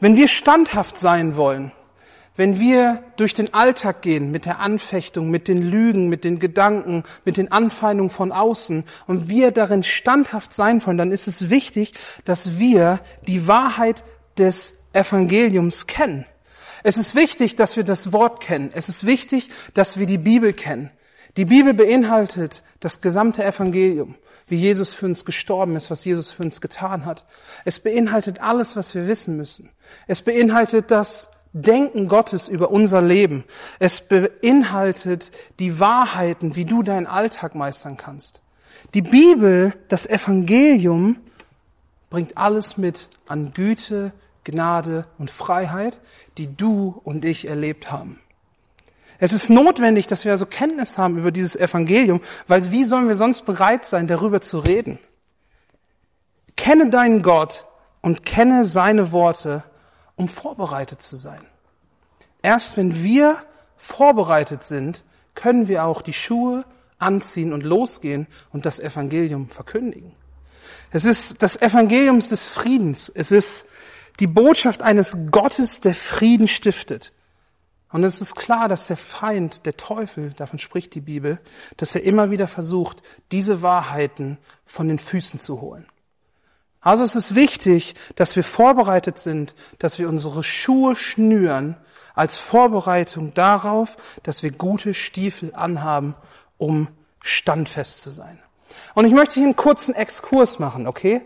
Wenn 0.00 0.16
wir 0.16 0.28
standhaft 0.28 0.96
sein 0.96 1.36
wollen, 1.36 1.72
wenn 2.38 2.60
wir 2.60 3.02
durch 3.16 3.34
den 3.34 3.52
Alltag 3.52 4.00
gehen 4.00 4.30
mit 4.30 4.44
der 4.44 4.60
Anfechtung, 4.60 5.28
mit 5.28 5.48
den 5.48 5.60
Lügen, 5.60 6.08
mit 6.08 6.22
den 6.22 6.38
Gedanken, 6.38 7.02
mit 7.24 7.36
den 7.36 7.50
Anfeindungen 7.50 8.10
von 8.10 8.30
außen 8.30 8.84
und 9.08 9.28
wir 9.28 9.50
darin 9.50 9.82
standhaft 9.82 10.52
sein 10.52 10.86
wollen, 10.86 10.98
dann 10.98 11.10
ist 11.10 11.26
es 11.26 11.50
wichtig, 11.50 11.94
dass 12.24 12.60
wir 12.60 13.00
die 13.26 13.48
Wahrheit 13.48 14.04
des 14.38 14.74
Evangeliums 14.92 15.88
kennen. 15.88 16.26
Es 16.84 16.96
ist 16.96 17.16
wichtig, 17.16 17.56
dass 17.56 17.76
wir 17.76 17.82
das 17.82 18.12
Wort 18.12 18.40
kennen. 18.40 18.70
Es 18.72 18.88
ist 18.88 19.04
wichtig, 19.04 19.50
dass 19.74 19.98
wir 19.98 20.06
die 20.06 20.16
Bibel 20.16 20.52
kennen. 20.52 20.90
Die 21.36 21.44
Bibel 21.44 21.74
beinhaltet 21.74 22.62
das 22.78 23.00
gesamte 23.00 23.44
Evangelium, 23.44 24.14
wie 24.46 24.54
Jesus 24.54 24.94
für 24.94 25.06
uns 25.06 25.24
gestorben 25.24 25.74
ist, 25.74 25.90
was 25.90 26.04
Jesus 26.04 26.30
für 26.30 26.44
uns 26.44 26.60
getan 26.60 27.04
hat. 27.04 27.24
Es 27.64 27.80
beinhaltet 27.80 28.40
alles, 28.40 28.76
was 28.76 28.94
wir 28.94 29.08
wissen 29.08 29.36
müssen. 29.36 29.70
Es 30.06 30.22
beinhaltet 30.22 30.92
das 30.92 31.30
Denken 31.52 32.08
Gottes 32.08 32.48
über 32.48 32.70
unser 32.70 33.00
Leben. 33.00 33.44
Es 33.78 34.06
beinhaltet 34.06 35.30
die 35.58 35.80
Wahrheiten, 35.80 36.56
wie 36.56 36.64
du 36.64 36.82
deinen 36.82 37.06
Alltag 37.06 37.54
meistern 37.54 37.96
kannst. 37.96 38.42
Die 38.94 39.02
Bibel, 39.02 39.74
das 39.88 40.06
Evangelium, 40.06 41.16
bringt 42.10 42.36
alles 42.36 42.76
mit 42.76 43.08
an 43.26 43.52
Güte, 43.52 44.12
Gnade 44.44 45.06
und 45.18 45.30
Freiheit, 45.30 45.98
die 46.38 46.54
du 46.54 47.00
und 47.04 47.24
ich 47.24 47.48
erlebt 47.48 47.90
haben. 47.90 48.18
Es 49.18 49.32
ist 49.32 49.50
notwendig, 49.50 50.06
dass 50.06 50.24
wir 50.24 50.32
also 50.32 50.46
Kenntnis 50.46 50.96
haben 50.96 51.18
über 51.18 51.32
dieses 51.32 51.56
Evangelium, 51.56 52.20
weil 52.46 52.70
wie 52.70 52.84
sollen 52.84 53.08
wir 53.08 53.16
sonst 53.16 53.44
bereit 53.46 53.84
sein, 53.84 54.06
darüber 54.06 54.40
zu 54.40 54.58
reden? 54.60 54.98
Kenne 56.56 56.88
deinen 56.88 57.22
Gott 57.22 57.66
und 58.00 58.24
kenne 58.24 58.64
seine 58.64 59.10
Worte, 59.10 59.64
um 60.18 60.28
vorbereitet 60.28 61.00
zu 61.00 61.16
sein. 61.16 61.40
Erst 62.42 62.76
wenn 62.76 63.02
wir 63.02 63.38
vorbereitet 63.76 64.64
sind, 64.64 65.04
können 65.34 65.68
wir 65.68 65.84
auch 65.84 66.02
die 66.02 66.12
Schuhe 66.12 66.64
anziehen 66.98 67.52
und 67.52 67.62
losgehen 67.62 68.26
und 68.52 68.66
das 68.66 68.80
Evangelium 68.80 69.48
verkündigen. 69.48 70.12
Es 70.90 71.04
ist 71.04 71.42
das 71.42 71.56
Evangelium 71.56 72.18
des 72.18 72.46
Friedens. 72.46 73.10
Es 73.14 73.30
ist 73.30 73.66
die 74.18 74.26
Botschaft 74.26 74.82
eines 74.82 75.16
Gottes, 75.30 75.80
der 75.80 75.94
Frieden 75.94 76.48
stiftet. 76.48 77.12
Und 77.90 78.02
es 78.02 78.20
ist 78.20 78.34
klar, 78.34 78.68
dass 78.68 78.88
der 78.88 78.96
Feind, 78.96 79.64
der 79.64 79.76
Teufel, 79.76 80.32
davon 80.32 80.58
spricht 80.58 80.94
die 80.94 81.00
Bibel, 81.00 81.40
dass 81.76 81.94
er 81.94 82.02
immer 82.02 82.30
wieder 82.30 82.48
versucht, 82.48 83.02
diese 83.30 83.62
Wahrheiten 83.62 84.38
von 84.66 84.88
den 84.88 84.98
Füßen 84.98 85.38
zu 85.38 85.60
holen. 85.60 85.86
Also 86.80 87.02
es 87.02 87.16
ist 87.16 87.34
wichtig, 87.34 87.94
dass 88.14 88.36
wir 88.36 88.44
vorbereitet 88.44 89.18
sind, 89.18 89.54
dass 89.78 89.98
wir 89.98 90.08
unsere 90.08 90.42
Schuhe 90.42 90.96
schnüren 90.96 91.76
als 92.14 92.36
Vorbereitung 92.36 93.34
darauf, 93.34 93.96
dass 94.22 94.42
wir 94.42 94.50
gute 94.50 94.94
Stiefel 94.94 95.54
anhaben, 95.54 96.14
um 96.56 96.88
standfest 97.20 98.02
zu 98.02 98.10
sein. 98.10 98.40
Und 98.94 99.04
ich 99.04 99.12
möchte 99.12 99.34
hier 99.34 99.44
einen 99.44 99.56
kurzen 99.56 99.94
Exkurs 99.94 100.58
machen, 100.58 100.86
okay? 100.86 101.22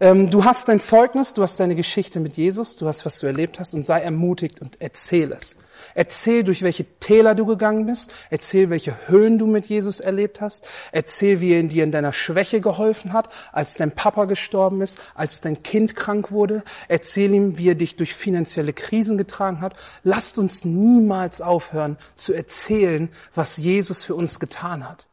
Ähm, 0.00 0.30
du 0.30 0.44
hast 0.44 0.68
dein 0.68 0.80
Zeugnis, 0.80 1.32
du 1.32 1.42
hast 1.42 1.58
deine 1.58 1.74
Geschichte 1.74 2.20
mit 2.20 2.36
Jesus, 2.36 2.76
du 2.76 2.86
hast, 2.86 3.04
was 3.04 3.18
du 3.18 3.26
erlebt 3.26 3.58
hast 3.58 3.74
und 3.74 3.84
sei 3.84 4.00
ermutigt 4.00 4.60
und 4.60 4.76
erzähl 4.78 5.32
es. 5.32 5.56
Erzähl, 5.94 6.44
durch 6.44 6.62
welche 6.62 6.84
Täler 7.00 7.34
du 7.34 7.46
gegangen 7.46 7.86
bist. 7.86 8.12
Erzähl, 8.30 8.70
welche 8.70 9.08
Höhen 9.08 9.38
du 9.38 9.46
mit 9.46 9.66
Jesus 9.66 10.00
erlebt 10.00 10.40
hast. 10.40 10.64
Erzähl, 10.92 11.40
wie 11.40 11.52
er 11.52 11.62
dir 11.64 11.84
in 11.84 11.92
deiner 11.92 12.12
Schwäche 12.12 12.60
geholfen 12.60 13.12
hat, 13.12 13.28
als 13.52 13.74
dein 13.74 13.92
Papa 13.92 14.26
gestorben 14.26 14.80
ist, 14.82 14.98
als 15.14 15.40
dein 15.40 15.62
Kind 15.62 15.96
krank 15.96 16.30
wurde. 16.30 16.62
Erzähl 16.88 17.32
ihm, 17.34 17.58
wie 17.58 17.70
er 17.70 17.74
dich 17.74 17.96
durch 17.96 18.14
finanzielle 18.14 18.72
Krisen 18.72 19.18
getragen 19.18 19.60
hat. 19.60 19.74
Lasst 20.04 20.38
uns 20.38 20.64
niemals 20.64 21.40
aufhören 21.40 21.96
zu 22.16 22.32
erzählen, 22.32 23.08
was 23.34 23.56
Jesus 23.56 24.04
für 24.04 24.14
uns 24.14 24.40
getan 24.40 24.88
hat. 24.88 25.06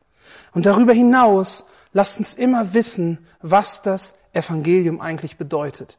Und 0.53 0.65
darüber 0.65 0.93
hinaus, 0.93 1.65
lasst 1.95 2.19
uns 2.19 2.33
immer 2.33 2.73
wissen, 2.73 3.25
was 3.41 3.81
das 3.81 4.15
Evangelium 4.33 4.99
eigentlich 4.99 5.37
bedeutet. 5.37 5.97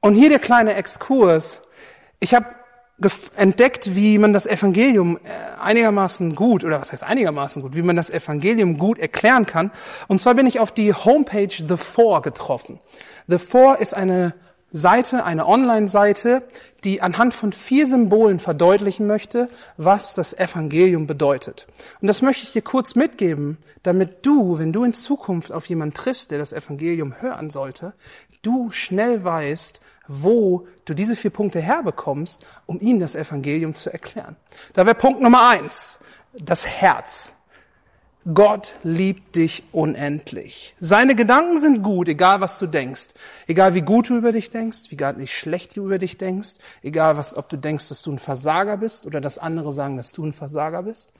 Und 0.00 0.14
hier 0.14 0.28
der 0.28 0.38
kleine 0.38 0.74
Exkurs. 0.74 1.62
Ich 2.20 2.32
habe 2.32 2.46
entdeckt, 3.34 3.96
wie 3.96 4.18
man 4.18 4.32
das 4.32 4.46
Evangelium 4.46 5.16
äh, 5.16 5.60
einigermaßen 5.60 6.36
gut, 6.36 6.64
oder 6.64 6.80
was 6.80 6.92
heißt 6.92 7.02
einigermaßen 7.02 7.60
gut, 7.60 7.74
wie 7.74 7.82
man 7.82 7.96
das 7.96 8.08
Evangelium 8.08 8.78
gut 8.78 9.00
erklären 9.00 9.46
kann. 9.46 9.72
Und 10.06 10.20
zwar 10.20 10.34
bin 10.34 10.46
ich 10.46 10.60
auf 10.60 10.70
die 10.70 10.94
Homepage 10.94 11.50
The 11.50 11.76
Four 11.76 12.22
getroffen. 12.22 12.78
The 13.26 13.38
Four 13.38 13.80
ist 13.80 13.94
eine 13.94 14.32
Seite, 14.76 15.24
eine 15.24 15.46
Online-Seite, 15.46 16.42
die 16.84 17.00
anhand 17.02 17.34
von 17.34 17.52
vier 17.52 17.86
Symbolen 17.86 18.38
verdeutlichen 18.38 19.06
möchte, 19.06 19.48
was 19.76 20.14
das 20.14 20.32
Evangelium 20.32 21.06
bedeutet. 21.06 21.66
Und 22.00 22.08
das 22.08 22.22
möchte 22.22 22.44
ich 22.44 22.52
dir 22.52 22.62
kurz 22.62 22.94
mitgeben, 22.94 23.58
damit 23.82 24.24
du, 24.26 24.58
wenn 24.58 24.72
du 24.72 24.84
in 24.84 24.92
Zukunft 24.92 25.50
auf 25.50 25.66
jemanden 25.68 25.94
triffst, 25.94 26.30
der 26.30 26.38
das 26.38 26.52
Evangelium 26.52 27.20
hören 27.20 27.50
sollte, 27.50 27.94
du 28.42 28.70
schnell 28.70 29.24
weißt, 29.24 29.80
wo 30.08 30.68
du 30.84 30.94
diese 30.94 31.16
vier 31.16 31.30
Punkte 31.30 31.60
herbekommst, 31.60 32.44
um 32.66 32.80
ihnen 32.80 33.00
das 33.00 33.14
Evangelium 33.14 33.74
zu 33.74 33.92
erklären. 33.92 34.36
Da 34.74 34.86
wäre 34.86 34.94
Punkt 34.94 35.20
Nummer 35.20 35.48
eins, 35.48 35.98
das 36.32 36.66
Herz. 36.66 37.32
Gott 38.34 38.74
liebt 38.82 39.36
dich 39.36 39.62
unendlich. 39.70 40.74
Seine 40.80 41.14
Gedanken 41.14 41.58
sind 41.58 41.82
gut, 41.82 42.08
egal 42.08 42.40
was 42.40 42.58
du 42.58 42.66
denkst. 42.66 43.08
Egal 43.46 43.74
wie 43.74 43.82
gut 43.82 44.08
du 44.08 44.16
über 44.16 44.32
dich 44.32 44.50
denkst, 44.50 44.90
wie 44.90 45.26
schlecht 45.28 45.76
du 45.76 45.84
über 45.84 45.98
dich 45.98 46.18
denkst, 46.18 46.56
egal 46.82 47.16
was, 47.16 47.36
ob 47.36 47.48
du 47.48 47.56
denkst, 47.56 47.88
dass 47.88 48.02
du 48.02 48.10
ein 48.10 48.18
Versager 48.18 48.78
bist 48.78 49.06
oder 49.06 49.20
dass 49.20 49.38
andere 49.38 49.70
sagen, 49.70 49.96
dass 49.96 50.10
du 50.10 50.24
ein 50.24 50.32
Versager 50.32 50.82
bist. 50.82 51.14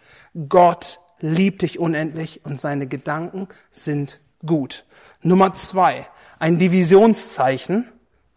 Gott 0.48 0.98
liebt 1.20 1.62
dich 1.62 1.78
unendlich 1.78 2.40
und 2.44 2.58
seine 2.58 2.88
Gedanken 2.88 3.46
sind 3.70 4.18
gut. 4.44 4.84
Nummer 5.22 5.54
zwei, 5.54 6.08
ein 6.40 6.58
Divisionszeichen 6.58 7.86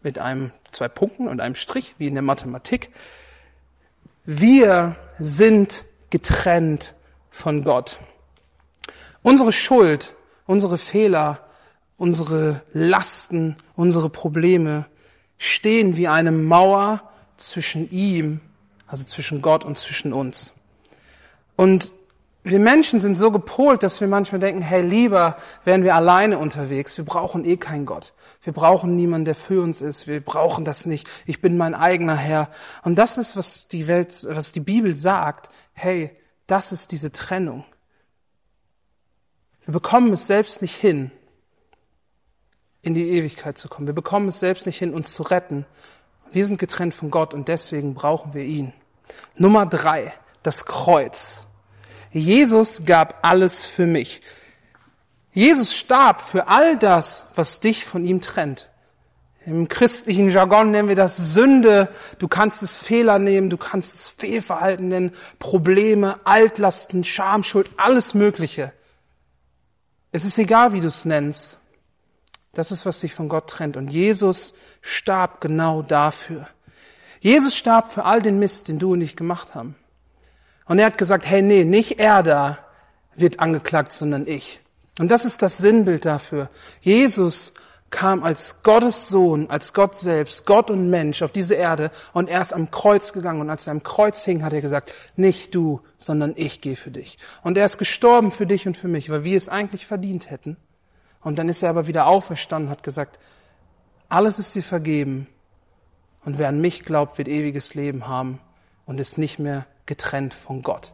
mit 0.03 0.19
einem 0.19 0.51
zwei 0.71 0.87
Punkten 0.87 1.27
und 1.27 1.41
einem 1.41 1.55
Strich, 1.55 1.95
wie 1.97 2.07
in 2.07 2.13
der 2.13 2.23
Mathematik. 2.23 2.91
Wir 4.25 4.95
sind 5.17 5.85
getrennt 6.11 6.93
von 7.31 7.63
Gott. 7.63 7.99
Unsere 9.21 9.51
Schuld, 9.51 10.13
unsere 10.45 10.77
Fehler, 10.77 11.39
unsere 11.97 12.61
Lasten, 12.73 13.57
unsere 13.75 14.09
Probleme 14.09 14.85
stehen 15.37 15.95
wie 15.95 16.07
eine 16.07 16.31
Mauer 16.31 17.01
zwischen 17.37 17.89
ihm, 17.91 18.39
also 18.87 19.03
zwischen 19.03 19.41
Gott 19.41 19.65
und 19.65 19.77
zwischen 19.77 20.13
uns. 20.13 20.53
Und 21.55 21.91
wir 22.43 22.59
Menschen 22.59 22.99
sind 23.01 23.17
so 23.17 23.31
gepolt, 23.31 23.83
dass 23.83 23.99
wir 23.99 24.07
manchmal 24.07 24.39
denken, 24.39 24.61
hey, 24.61 24.81
lieber 24.81 25.37
wären 25.65 25.83
wir 25.83 25.95
alleine 25.95 26.37
unterwegs. 26.37 26.97
Wir 26.97 27.03
brauchen 27.03 27.43
eh 27.43 27.57
keinen 27.57 27.85
Gott. 27.85 28.13
Wir 28.41 28.53
brauchen 28.53 28.95
niemanden, 28.95 29.25
der 29.25 29.35
für 29.35 29.61
uns 29.61 29.81
ist. 29.81 30.07
Wir 30.07 30.21
brauchen 30.21 30.63
das 30.63 30.85
nicht. 30.85 31.07
Ich 31.25 31.41
bin 31.41 31.57
mein 31.57 31.75
eigener 31.75 32.15
Herr. 32.15 32.49
Und 32.83 32.95
das 32.95 33.17
ist, 33.17 33.35
was 33.35 33.67
die 33.67 33.87
Welt, 33.87 34.25
was 34.29 34.53
die 34.53 34.61
Bibel 34.61 34.95
sagt. 34.95 35.49
Hey, 35.73 36.11
das 36.47 36.71
ist 36.71 36.93
diese 36.93 37.11
Trennung. 37.11 37.65
Wir 39.69 39.73
bekommen 39.73 40.11
es 40.13 40.25
selbst 40.25 40.63
nicht 40.63 40.75
hin, 40.75 41.11
in 42.81 42.95
die 42.95 43.07
Ewigkeit 43.11 43.55
zu 43.55 43.69
kommen. 43.69 43.85
Wir 43.85 43.93
bekommen 43.93 44.29
es 44.29 44.39
selbst 44.39 44.65
nicht 44.65 44.79
hin, 44.79 44.95
uns 44.95 45.13
zu 45.13 45.21
retten. 45.21 45.63
Wir 46.31 46.43
sind 46.47 46.57
getrennt 46.57 46.95
von 46.95 47.11
Gott 47.11 47.35
und 47.35 47.47
deswegen 47.47 47.93
brauchen 47.93 48.33
wir 48.33 48.45
ihn. 48.45 48.73
Nummer 49.35 49.67
drei, 49.67 50.11
das 50.41 50.65
Kreuz. 50.65 51.41
Jesus 52.11 52.83
gab 52.87 53.19
alles 53.21 53.63
für 53.63 53.85
mich. 53.85 54.23
Jesus 55.33 55.75
starb 55.75 56.23
für 56.23 56.47
all 56.47 56.75
das, 56.75 57.27
was 57.35 57.59
dich 57.59 57.85
von 57.85 58.05
ihm 58.05 58.21
trennt. 58.21 58.71
Im 59.45 59.67
christlichen 59.67 60.31
Jargon 60.31 60.71
nennen 60.71 60.87
wir 60.87 60.95
das 60.95 61.15
Sünde. 61.15 61.89
Du 62.17 62.27
kannst 62.27 62.63
es 62.63 62.75
Fehler 62.75 63.19
nehmen, 63.19 63.51
du 63.51 63.57
kannst 63.57 63.93
es 63.93 64.07
Fehlverhalten 64.07 64.87
nennen, 64.87 65.11
Probleme, 65.37 66.25
Altlasten, 66.25 67.03
Schamschuld, 67.03 67.69
alles 67.77 68.15
Mögliche. 68.15 68.73
Es 70.11 70.25
ist 70.25 70.37
egal, 70.37 70.73
wie 70.73 70.81
du 70.81 70.87
es 70.87 71.05
nennst. 71.05 71.57
Das 72.53 72.71
ist, 72.71 72.85
was 72.85 72.99
dich 72.99 73.13
von 73.13 73.29
Gott 73.29 73.47
trennt. 73.47 73.77
Und 73.77 73.89
Jesus 73.89 74.53
starb 74.81 75.41
genau 75.41 75.81
dafür. 75.81 76.47
Jesus 77.19 77.55
starb 77.55 77.91
für 77.91 78.05
all 78.05 78.21
den 78.21 78.39
Mist, 78.39 78.67
den 78.67 78.79
du 78.79 78.93
und 78.93 79.01
ich 79.01 79.15
gemacht 79.15 79.53
haben. 79.53 79.75
Und 80.65 80.79
er 80.79 80.87
hat 80.87 80.97
gesagt, 80.97 81.25
hey, 81.25 81.41
nee, 81.41 81.63
nicht 81.63 81.99
er 81.99 82.23
da 82.23 82.59
wird 83.15 83.39
angeklagt, 83.39 83.91
sondern 83.91 84.27
ich. 84.27 84.61
Und 84.99 85.09
das 85.09 85.25
ist 85.25 85.41
das 85.41 85.57
Sinnbild 85.57 86.05
dafür. 86.05 86.49
Jesus 86.81 87.53
kam 87.89 88.23
als 88.23 88.61
Gottes 88.63 89.07
Sohn, 89.09 89.49
als 89.49 89.73
Gott 89.73 89.97
selbst, 89.97 90.45
Gott 90.45 90.69
und 90.69 90.89
Mensch 90.89 91.21
auf 91.21 91.31
diese 91.31 91.55
Erde 91.55 91.91
und 92.13 92.29
er 92.29 92.41
ist 92.41 92.53
am 92.53 92.71
Kreuz 92.71 93.13
gegangen 93.13 93.41
und 93.41 93.49
als 93.49 93.67
er 93.67 93.71
am 93.71 93.83
Kreuz 93.83 94.23
hing, 94.23 94.43
hat 94.43 94.53
er 94.53 94.61
gesagt, 94.61 94.93
nicht 95.15 95.55
du, 95.55 95.81
sondern 95.97 96.33
ich 96.35 96.61
gehe 96.61 96.75
für 96.75 96.91
dich. 96.91 97.17
Und 97.43 97.57
er 97.57 97.65
ist 97.65 97.77
gestorben 97.77 98.31
für 98.31 98.45
dich 98.45 98.67
und 98.67 98.77
für 98.77 98.87
mich, 98.87 99.09
weil 99.09 99.23
wir 99.23 99.37
es 99.37 99.49
eigentlich 99.49 99.85
verdient 99.85 100.29
hätten. 100.29 100.57
Und 101.21 101.37
dann 101.37 101.49
ist 101.49 101.63
er 101.63 101.69
aber 101.69 101.87
wieder 101.87 102.07
auferstanden, 102.07 102.69
hat 102.69 102.83
gesagt, 102.83 103.19
alles 104.07 104.39
ist 104.39 104.55
dir 104.55 104.63
vergeben 104.63 105.27
und 106.25 106.37
wer 106.37 106.49
an 106.49 106.61
mich 106.61 106.85
glaubt, 106.85 107.17
wird 107.17 107.27
ewiges 107.27 107.73
Leben 107.75 108.07
haben 108.07 108.39
und 108.85 108.99
ist 108.99 109.17
nicht 109.17 109.39
mehr 109.39 109.65
getrennt 109.85 110.33
von 110.33 110.61
Gott. 110.61 110.93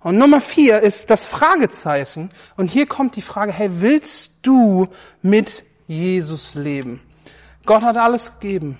Und 0.00 0.18
Nummer 0.18 0.40
vier 0.40 0.80
ist 0.80 1.10
das 1.10 1.24
Fragezeichen. 1.24 2.30
Und 2.56 2.70
hier 2.70 2.86
kommt 2.86 3.16
die 3.16 3.22
Frage, 3.22 3.50
hey, 3.50 3.80
willst 3.80 4.46
du 4.46 4.86
mit 5.20 5.64
Jesus 5.86 6.54
leben? 6.54 7.00
Gott 7.64 7.82
hat 7.82 7.96
alles 7.96 8.38
gegeben. 8.38 8.78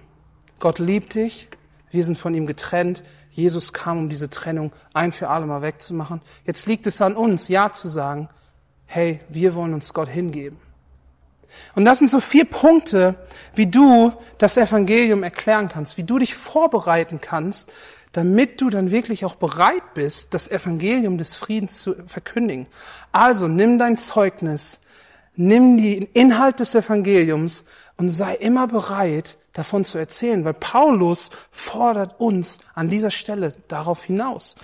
Gott 0.58 0.78
liebt 0.78 1.14
dich. 1.14 1.48
Wir 1.90 2.04
sind 2.04 2.18
von 2.18 2.34
ihm 2.34 2.46
getrennt. 2.46 3.02
Jesus 3.30 3.72
kam, 3.72 3.98
um 3.98 4.08
diese 4.08 4.30
Trennung 4.30 4.72
ein 4.94 5.12
für 5.12 5.28
alle 5.28 5.46
Mal 5.46 5.62
wegzumachen. 5.62 6.22
Jetzt 6.44 6.66
liegt 6.66 6.86
es 6.86 7.00
an 7.00 7.14
uns, 7.14 7.48
Ja 7.48 7.72
zu 7.72 7.88
sagen, 7.88 8.28
hey, 8.86 9.20
wir 9.28 9.54
wollen 9.54 9.74
uns 9.74 9.92
Gott 9.92 10.08
hingeben. 10.08 10.58
Und 11.74 11.84
das 11.84 11.98
sind 11.98 12.10
so 12.10 12.20
vier 12.20 12.44
Punkte, 12.44 13.14
wie 13.54 13.66
du 13.66 14.12
das 14.38 14.56
Evangelium 14.56 15.22
erklären 15.22 15.68
kannst, 15.68 15.96
wie 15.96 16.02
du 16.02 16.18
dich 16.18 16.34
vorbereiten 16.34 17.20
kannst, 17.20 17.70
damit 18.12 18.60
du 18.60 18.70
dann 18.70 18.90
wirklich 18.90 19.24
auch 19.24 19.34
bereit 19.34 19.94
bist, 19.94 20.32
das 20.32 20.50
Evangelium 20.50 21.18
des 21.18 21.34
Friedens 21.34 21.82
zu 21.82 21.94
verkündigen. 22.06 22.66
Also 23.12 23.48
nimm 23.48 23.78
dein 23.78 23.98
Zeugnis, 23.98 24.80
nimm 25.36 25.76
den 25.76 26.02
Inhalt 26.12 26.60
des 26.60 26.74
Evangeliums 26.74 27.64
und 27.96 28.08
sei 28.08 28.34
immer 28.34 28.66
bereit, 28.66 29.38
davon 29.52 29.84
zu 29.84 29.98
erzählen, 29.98 30.44
weil 30.44 30.54
Paulus 30.54 31.30
fordert 31.50 32.20
uns 32.20 32.58
an 32.74 32.88
dieser 32.88 33.10
Stelle 33.10 33.54
darauf 33.68 34.04
hinaus. 34.04 34.54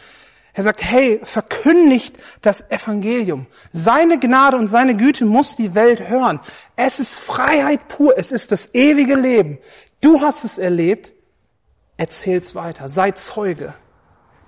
Er 0.54 0.62
sagt, 0.64 0.84
hey, 0.84 1.18
verkündigt 1.22 2.18
das 2.42 2.70
Evangelium. 2.70 3.46
Seine 3.72 4.18
Gnade 4.18 4.58
und 4.58 4.68
seine 4.68 4.94
Güte 4.94 5.24
muss 5.24 5.56
die 5.56 5.74
Welt 5.74 6.06
hören. 6.06 6.40
Es 6.76 7.00
ist 7.00 7.16
Freiheit 7.18 7.88
pur. 7.88 8.18
Es 8.18 8.32
ist 8.32 8.52
das 8.52 8.74
ewige 8.74 9.14
Leben. 9.14 9.58
Du 10.02 10.20
hast 10.20 10.44
es 10.44 10.58
erlebt. 10.58 11.14
Erzähl's 11.96 12.54
weiter. 12.54 12.90
Sei 12.90 13.12
Zeuge. 13.12 13.72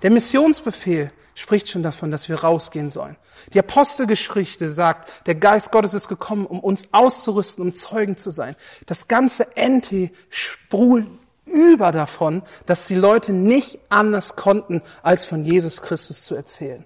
Der 0.03 0.11
Missionsbefehl 0.11 1.11
spricht 1.35 1.69
schon 1.69 1.83
davon, 1.83 2.09
dass 2.09 2.27
wir 2.27 2.37
rausgehen 2.37 2.89
sollen. 2.89 3.17
Die 3.53 3.59
Apostelgeschichte 3.59 4.69
sagt, 4.69 5.09
der 5.27 5.35
Geist 5.35 5.71
Gottes 5.71 5.93
ist 5.93 6.07
gekommen, 6.07 6.47
um 6.47 6.59
uns 6.59 6.87
auszurüsten, 6.91 7.63
um 7.63 7.73
Zeugen 7.73 8.17
zu 8.17 8.31
sein. 8.31 8.55
Das 8.87 9.07
ganze 9.07 9.45
NT 9.55 10.11
sprudelt 10.29 11.11
über 11.45 11.91
davon, 11.91 12.41
dass 12.65 12.87
die 12.87 12.95
Leute 12.95 13.31
nicht 13.31 13.79
anders 13.89 14.35
konnten, 14.35 14.81
als 15.03 15.25
von 15.25 15.45
Jesus 15.45 15.81
Christus 15.81 16.23
zu 16.23 16.35
erzählen. 16.35 16.83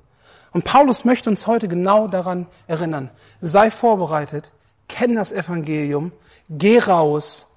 Und 0.51 0.65
Paulus 0.65 1.05
möchte 1.05 1.29
uns 1.29 1.47
heute 1.47 1.67
genau 1.67 2.07
daran 2.07 2.47
erinnern. 2.67 3.09
Sei 3.39 3.71
vorbereitet, 3.71 4.51
kenn 4.87 5.15
das 5.15 5.31
Evangelium, 5.31 6.11
geh 6.49 6.79
raus 6.79 7.47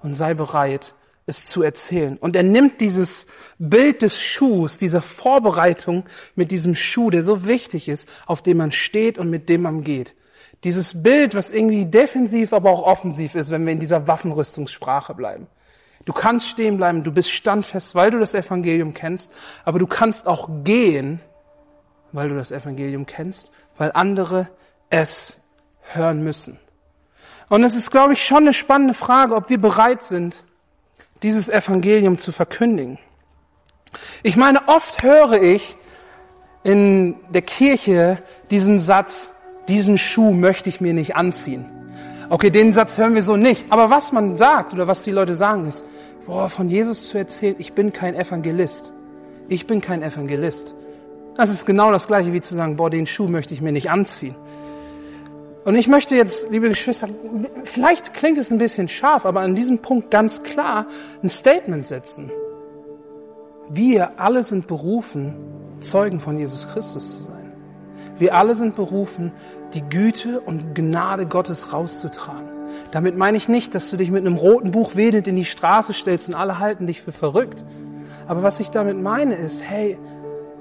und 0.00 0.14
sei 0.14 0.34
bereit, 0.34 0.94
es 1.26 1.44
zu 1.44 1.62
erzählen. 1.62 2.16
Und 2.18 2.36
er 2.36 2.42
nimmt 2.42 2.80
dieses 2.80 3.26
Bild 3.58 4.02
des 4.02 4.20
Schuhs, 4.20 4.78
diese 4.78 5.00
Vorbereitung 5.00 6.04
mit 6.34 6.50
diesem 6.50 6.74
Schuh, 6.74 7.10
der 7.10 7.22
so 7.22 7.46
wichtig 7.46 7.88
ist, 7.88 8.08
auf 8.26 8.42
dem 8.42 8.56
man 8.56 8.72
steht 8.72 9.18
und 9.18 9.30
mit 9.30 9.48
dem 9.48 9.62
man 9.62 9.84
geht. 9.84 10.14
Dieses 10.64 11.02
Bild, 11.02 11.34
was 11.34 11.50
irgendwie 11.50 11.86
defensiv, 11.86 12.52
aber 12.52 12.70
auch 12.70 12.84
offensiv 12.84 13.34
ist, 13.34 13.50
wenn 13.50 13.64
wir 13.64 13.72
in 13.72 13.80
dieser 13.80 14.06
Waffenrüstungssprache 14.06 15.14
bleiben. 15.14 15.46
Du 16.04 16.12
kannst 16.12 16.48
stehen 16.48 16.76
bleiben, 16.76 17.04
du 17.04 17.12
bist 17.12 17.30
standfest, 17.30 17.94
weil 17.94 18.10
du 18.10 18.18
das 18.18 18.34
Evangelium 18.34 18.92
kennst, 18.92 19.32
aber 19.64 19.78
du 19.78 19.86
kannst 19.86 20.26
auch 20.26 20.48
gehen, 20.64 21.20
weil 22.10 22.28
du 22.28 22.34
das 22.34 22.50
Evangelium 22.50 23.06
kennst, 23.06 23.52
weil 23.76 23.92
andere 23.94 24.48
es 24.90 25.38
hören 25.80 26.22
müssen. 26.22 26.58
Und 27.48 27.62
es 27.64 27.76
ist, 27.76 27.90
glaube 27.90 28.14
ich, 28.14 28.24
schon 28.24 28.38
eine 28.38 28.54
spannende 28.54 28.94
Frage, 28.94 29.34
ob 29.34 29.48
wir 29.48 29.60
bereit 29.60 30.02
sind, 30.02 30.44
dieses 31.22 31.48
Evangelium 31.48 32.18
zu 32.18 32.32
verkündigen. 32.32 32.98
Ich 34.22 34.36
meine, 34.36 34.68
oft 34.68 35.02
höre 35.02 35.40
ich 35.42 35.76
in 36.64 37.16
der 37.30 37.42
Kirche 37.42 38.22
diesen 38.50 38.78
Satz, 38.78 39.32
diesen 39.68 39.98
Schuh 39.98 40.32
möchte 40.32 40.68
ich 40.68 40.80
mir 40.80 40.94
nicht 40.94 41.16
anziehen. 41.16 41.66
Okay, 42.30 42.50
den 42.50 42.72
Satz 42.72 42.96
hören 42.96 43.14
wir 43.14 43.22
so 43.22 43.36
nicht. 43.36 43.66
Aber 43.70 43.90
was 43.90 44.12
man 44.12 44.36
sagt 44.36 44.72
oder 44.72 44.86
was 44.86 45.02
die 45.02 45.10
Leute 45.10 45.34
sagen 45.34 45.66
ist, 45.66 45.84
boah, 46.26 46.48
von 46.48 46.70
Jesus 46.70 47.08
zu 47.08 47.18
erzählen, 47.18 47.56
ich 47.58 47.74
bin 47.74 47.92
kein 47.92 48.14
Evangelist. 48.14 48.92
Ich 49.48 49.66
bin 49.66 49.80
kein 49.80 50.02
Evangelist. 50.02 50.74
Das 51.34 51.50
ist 51.50 51.66
genau 51.66 51.90
das 51.90 52.06
gleiche 52.06 52.32
wie 52.32 52.40
zu 52.40 52.54
sagen, 52.54 52.76
boah, 52.76 52.90
den 52.90 53.06
Schuh 53.06 53.28
möchte 53.28 53.54
ich 53.54 53.60
mir 53.60 53.72
nicht 53.72 53.90
anziehen. 53.90 54.34
Und 55.64 55.76
ich 55.76 55.86
möchte 55.86 56.16
jetzt, 56.16 56.50
liebe 56.50 56.68
Geschwister, 56.68 57.08
vielleicht 57.64 58.14
klingt 58.14 58.38
es 58.38 58.50
ein 58.50 58.58
bisschen 58.58 58.88
scharf, 58.88 59.24
aber 59.24 59.40
an 59.40 59.54
diesem 59.54 59.78
Punkt 59.78 60.10
ganz 60.10 60.42
klar 60.42 60.86
ein 61.22 61.28
Statement 61.28 61.86
setzen. 61.86 62.32
Wir 63.68 64.18
alle 64.18 64.42
sind 64.42 64.66
berufen, 64.66 65.34
Zeugen 65.80 66.20
von 66.20 66.38
Jesus 66.38 66.68
Christus 66.68 67.16
zu 67.16 67.22
sein. 67.24 67.52
Wir 68.18 68.34
alle 68.34 68.54
sind 68.54 68.74
berufen, 68.74 69.32
die 69.74 69.82
Güte 69.82 70.40
und 70.40 70.74
Gnade 70.74 71.26
Gottes 71.26 71.72
rauszutragen. 71.72 72.48
Damit 72.90 73.16
meine 73.16 73.36
ich 73.36 73.48
nicht, 73.48 73.74
dass 73.74 73.90
du 73.90 73.96
dich 73.96 74.10
mit 74.10 74.26
einem 74.26 74.36
roten 74.36 74.72
Buch 74.72 74.96
wedelnd 74.96 75.26
in 75.28 75.36
die 75.36 75.44
Straße 75.44 75.92
stellst 75.92 76.28
und 76.28 76.34
alle 76.34 76.58
halten 76.58 76.86
dich 76.86 77.02
für 77.02 77.12
verrückt. 77.12 77.64
Aber 78.26 78.42
was 78.42 78.60
ich 78.60 78.70
damit 78.70 79.00
meine 79.00 79.34
ist, 79.34 79.62
hey, 79.62 79.98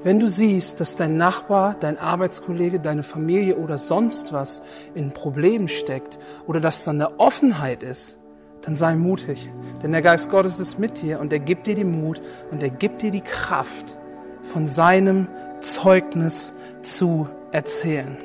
wenn 0.03 0.19
du 0.19 0.27
siehst, 0.27 0.79
dass 0.79 0.95
dein 0.95 1.17
Nachbar, 1.17 1.75
dein 1.79 1.99
Arbeitskollege, 1.99 2.79
deine 2.79 3.03
Familie 3.03 3.57
oder 3.57 3.77
sonst 3.77 4.33
was 4.33 4.61
in 4.95 5.11
Problemen 5.11 5.67
steckt 5.67 6.17
oder 6.47 6.59
dass 6.59 6.83
da 6.83 6.91
eine 6.91 7.19
Offenheit 7.19 7.83
ist, 7.83 8.17
dann 8.63 8.75
sei 8.75 8.95
mutig. 8.95 9.49
Denn 9.83 9.91
der 9.91 10.01
Geist 10.01 10.29
Gottes 10.29 10.59
ist 10.59 10.79
mit 10.79 11.01
dir 11.01 11.19
und 11.19 11.31
er 11.31 11.39
gibt 11.39 11.67
dir 11.67 11.75
die 11.75 11.83
Mut 11.83 12.21
und 12.51 12.63
er 12.63 12.69
gibt 12.69 13.01
dir 13.01 13.11
die 13.11 13.21
Kraft, 13.21 13.97
von 14.43 14.67
seinem 14.67 15.27
Zeugnis 15.59 16.53
zu 16.81 17.29
erzählen. 17.51 18.17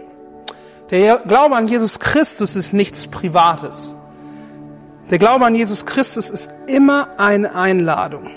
Der 0.90 1.18
Glaube 1.18 1.56
an 1.56 1.68
Jesus 1.68 1.98
Christus 1.98 2.56
ist 2.56 2.72
nichts 2.72 3.06
Privates. 3.06 3.94
Der 5.10 5.18
Glaube 5.18 5.44
an 5.44 5.54
Jesus 5.54 5.84
Christus 5.84 6.30
ist 6.30 6.50
immer 6.66 7.08
eine 7.18 7.54
Einladung. 7.54 8.30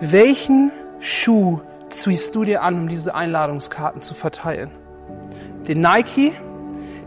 Welchen 0.00 0.70
Schuh 1.00 1.60
ziehst 1.90 2.34
du 2.34 2.44
dir 2.44 2.62
an, 2.62 2.74
um 2.74 2.88
diese 2.88 3.14
Einladungskarten 3.14 4.02
zu 4.02 4.14
verteilen? 4.14 4.70
Den 5.68 5.80
Nike, 5.80 6.32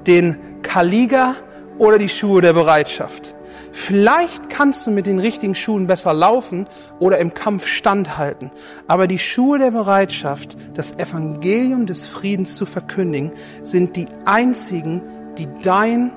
den 0.08 0.62
Kaliga 0.62 1.36
oder 1.78 1.98
die 1.98 2.10
Schuhe 2.10 2.42
der 2.42 2.54
Bereitschaft? 2.54 3.36
Vielleicht 3.72 4.50
kannst 4.50 4.88
du 4.88 4.92
mit 4.92 5.06
den 5.06 5.20
richtigen 5.20 5.54
Schuhen 5.54 5.88
besser 5.88 6.14
laufen 6.14 6.68
oder 7.00 7.20
im 7.20 7.34
Kampf 7.34 7.68
standhalten. 7.68 8.52
Aber 8.88 9.08
die 9.08 9.20
Schuhe 9.20 9.60
der 9.60 9.72
Bereitschaft, 9.72 10.58
das 10.74 10.98
Evangelium 10.98 11.86
des 11.86 12.08
Friedens 12.08 12.56
zu 12.56 12.66
verkündigen, 12.66 13.32
sind 13.62 13.96
die 13.96 14.08
einzigen, 14.26 15.02
die 15.38 15.48
dein 15.62 16.12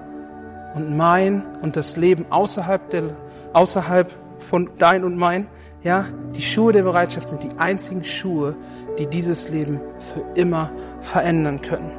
und 0.75 0.97
mein 0.97 1.45
und 1.61 1.77
das 1.77 1.97
Leben 1.97 2.27
außerhalb, 2.31 2.89
der, 2.91 3.17
außerhalb 3.53 4.11
von 4.39 4.71
dein 4.79 5.05
und 5.05 5.17
mein, 5.17 5.47
ja, 5.85 6.07
die 6.35 6.43
Schuhe 6.43 6.73
der 6.73 6.83
Bereitschaft 6.83 7.29
sind 7.29 7.43
die 7.43 7.59
einzigen 7.59 8.05
Schuhe, 8.05 8.55
die 8.99 9.07
dieses 9.07 9.49
Leben 9.49 9.81
für 9.99 10.23
immer 10.35 10.71
verändern 11.01 11.61
können. 11.61 11.91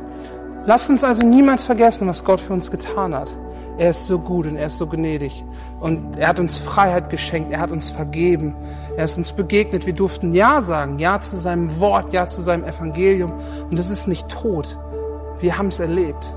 Lasst 0.65 0.89
uns 0.89 1.03
also 1.03 1.23
niemals 1.25 1.63
vergessen, 1.63 2.07
was 2.07 2.23
Gott 2.23 2.39
für 2.39 2.53
uns 2.53 2.71
getan 2.71 3.13
hat. 3.13 3.29
Er 3.77 3.89
ist 3.89 4.05
so 4.05 4.19
gut 4.19 4.45
und 4.45 4.55
er 4.55 4.67
ist 4.67 4.77
so 4.77 4.87
gnädig. 4.87 5.43
Und 5.81 6.17
er 6.17 6.29
hat 6.29 6.39
uns 6.39 6.55
Freiheit 6.55 7.09
geschenkt, 7.09 7.51
er 7.51 7.59
hat 7.59 7.71
uns 7.71 7.89
vergeben, 7.89 8.55
er 8.95 9.05
ist 9.05 9.17
uns 9.17 9.31
begegnet. 9.31 9.85
Wir 9.85 9.93
durften 9.93 10.31
Ja 10.33 10.61
sagen, 10.61 10.99
Ja 10.99 11.19
zu 11.19 11.37
seinem 11.37 11.79
Wort, 11.79 12.13
Ja 12.13 12.27
zu 12.27 12.41
seinem 12.41 12.63
Evangelium. 12.63 13.33
Und 13.69 13.77
es 13.77 13.89
ist 13.89 14.07
nicht 14.07 14.29
tot. 14.29 14.77
Wir 15.39 15.57
haben 15.57 15.67
es 15.67 15.79
erlebt. 15.79 16.33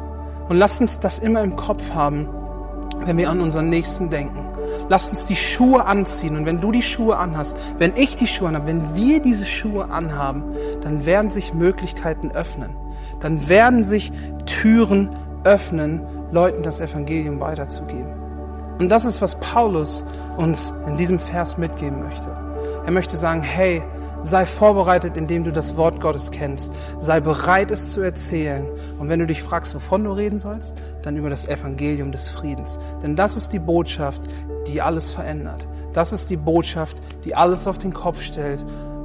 Und 0.48 0.56
lasst 0.56 0.80
uns 0.80 0.98
das 0.98 1.18
immer 1.18 1.42
im 1.42 1.54
Kopf 1.54 1.90
haben, 1.92 2.26
wenn 3.04 3.18
wir 3.18 3.30
an 3.30 3.40
unseren 3.40 3.68
Nächsten 3.68 4.10
denken. 4.10 4.55
Lasst 4.88 5.10
uns 5.10 5.26
die 5.26 5.36
Schuhe 5.36 5.84
anziehen. 5.84 6.36
Und 6.36 6.46
wenn 6.46 6.60
du 6.60 6.72
die 6.72 6.82
Schuhe 6.82 7.16
anhast, 7.16 7.58
wenn 7.78 7.96
ich 7.96 8.16
die 8.16 8.26
Schuhe 8.26 8.48
anhabe, 8.48 8.66
wenn 8.66 8.94
wir 8.94 9.20
diese 9.20 9.46
Schuhe 9.46 9.90
anhaben, 9.90 10.44
dann 10.82 11.06
werden 11.06 11.30
sich 11.30 11.54
Möglichkeiten 11.54 12.30
öffnen. 12.30 12.70
Dann 13.20 13.48
werden 13.48 13.82
sich 13.82 14.12
Türen 14.46 15.10
öffnen, 15.44 16.02
Leuten 16.32 16.62
das 16.62 16.80
Evangelium 16.80 17.40
weiterzugeben. 17.40 18.12
Und 18.78 18.88
das 18.90 19.04
ist, 19.04 19.22
was 19.22 19.36
Paulus 19.36 20.04
uns 20.36 20.72
in 20.86 20.96
diesem 20.96 21.18
Vers 21.18 21.56
mitgeben 21.56 22.02
möchte. 22.02 22.28
Er 22.84 22.92
möchte 22.92 23.16
sagen, 23.16 23.42
hey, 23.42 23.82
sei 24.26 24.44
vorbereitet, 24.44 25.16
indem 25.16 25.44
du 25.44 25.52
das 25.52 25.76
Wort 25.76 26.00
Gottes 26.00 26.30
kennst. 26.30 26.72
Sei 26.98 27.20
bereit, 27.20 27.70
es 27.70 27.92
zu 27.92 28.00
erzählen. 28.00 28.66
Und 28.98 29.08
wenn 29.08 29.20
du 29.20 29.26
dich 29.26 29.42
fragst, 29.42 29.74
wovon 29.74 30.04
du 30.04 30.12
reden 30.12 30.38
sollst, 30.38 30.76
dann 31.02 31.16
über 31.16 31.30
das 31.30 31.46
Evangelium 31.46 32.10
des 32.10 32.28
Friedens. 32.28 32.78
Denn 33.02 33.14
das 33.14 33.36
ist 33.36 33.52
die 33.52 33.60
Botschaft, 33.60 34.22
die 34.66 34.82
alles 34.82 35.12
verändert. 35.12 35.68
Das 35.92 36.12
ist 36.12 36.28
die 36.28 36.36
Botschaft, 36.36 36.96
die 37.24 37.34
alles 37.34 37.66
auf 37.66 37.78
den 37.78 37.94
Kopf 37.94 38.20
stellt. 38.20 38.64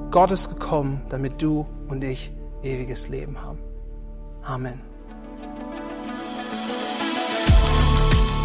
Gott 0.09 0.31
ist 0.31 0.49
gekommen, 0.49 1.03
damit 1.09 1.41
du 1.41 1.67
und 1.87 2.03
ich 2.03 2.33
ewiges 2.63 3.07
Leben 3.07 3.41
haben. 3.41 3.59
Amen. 4.43 4.81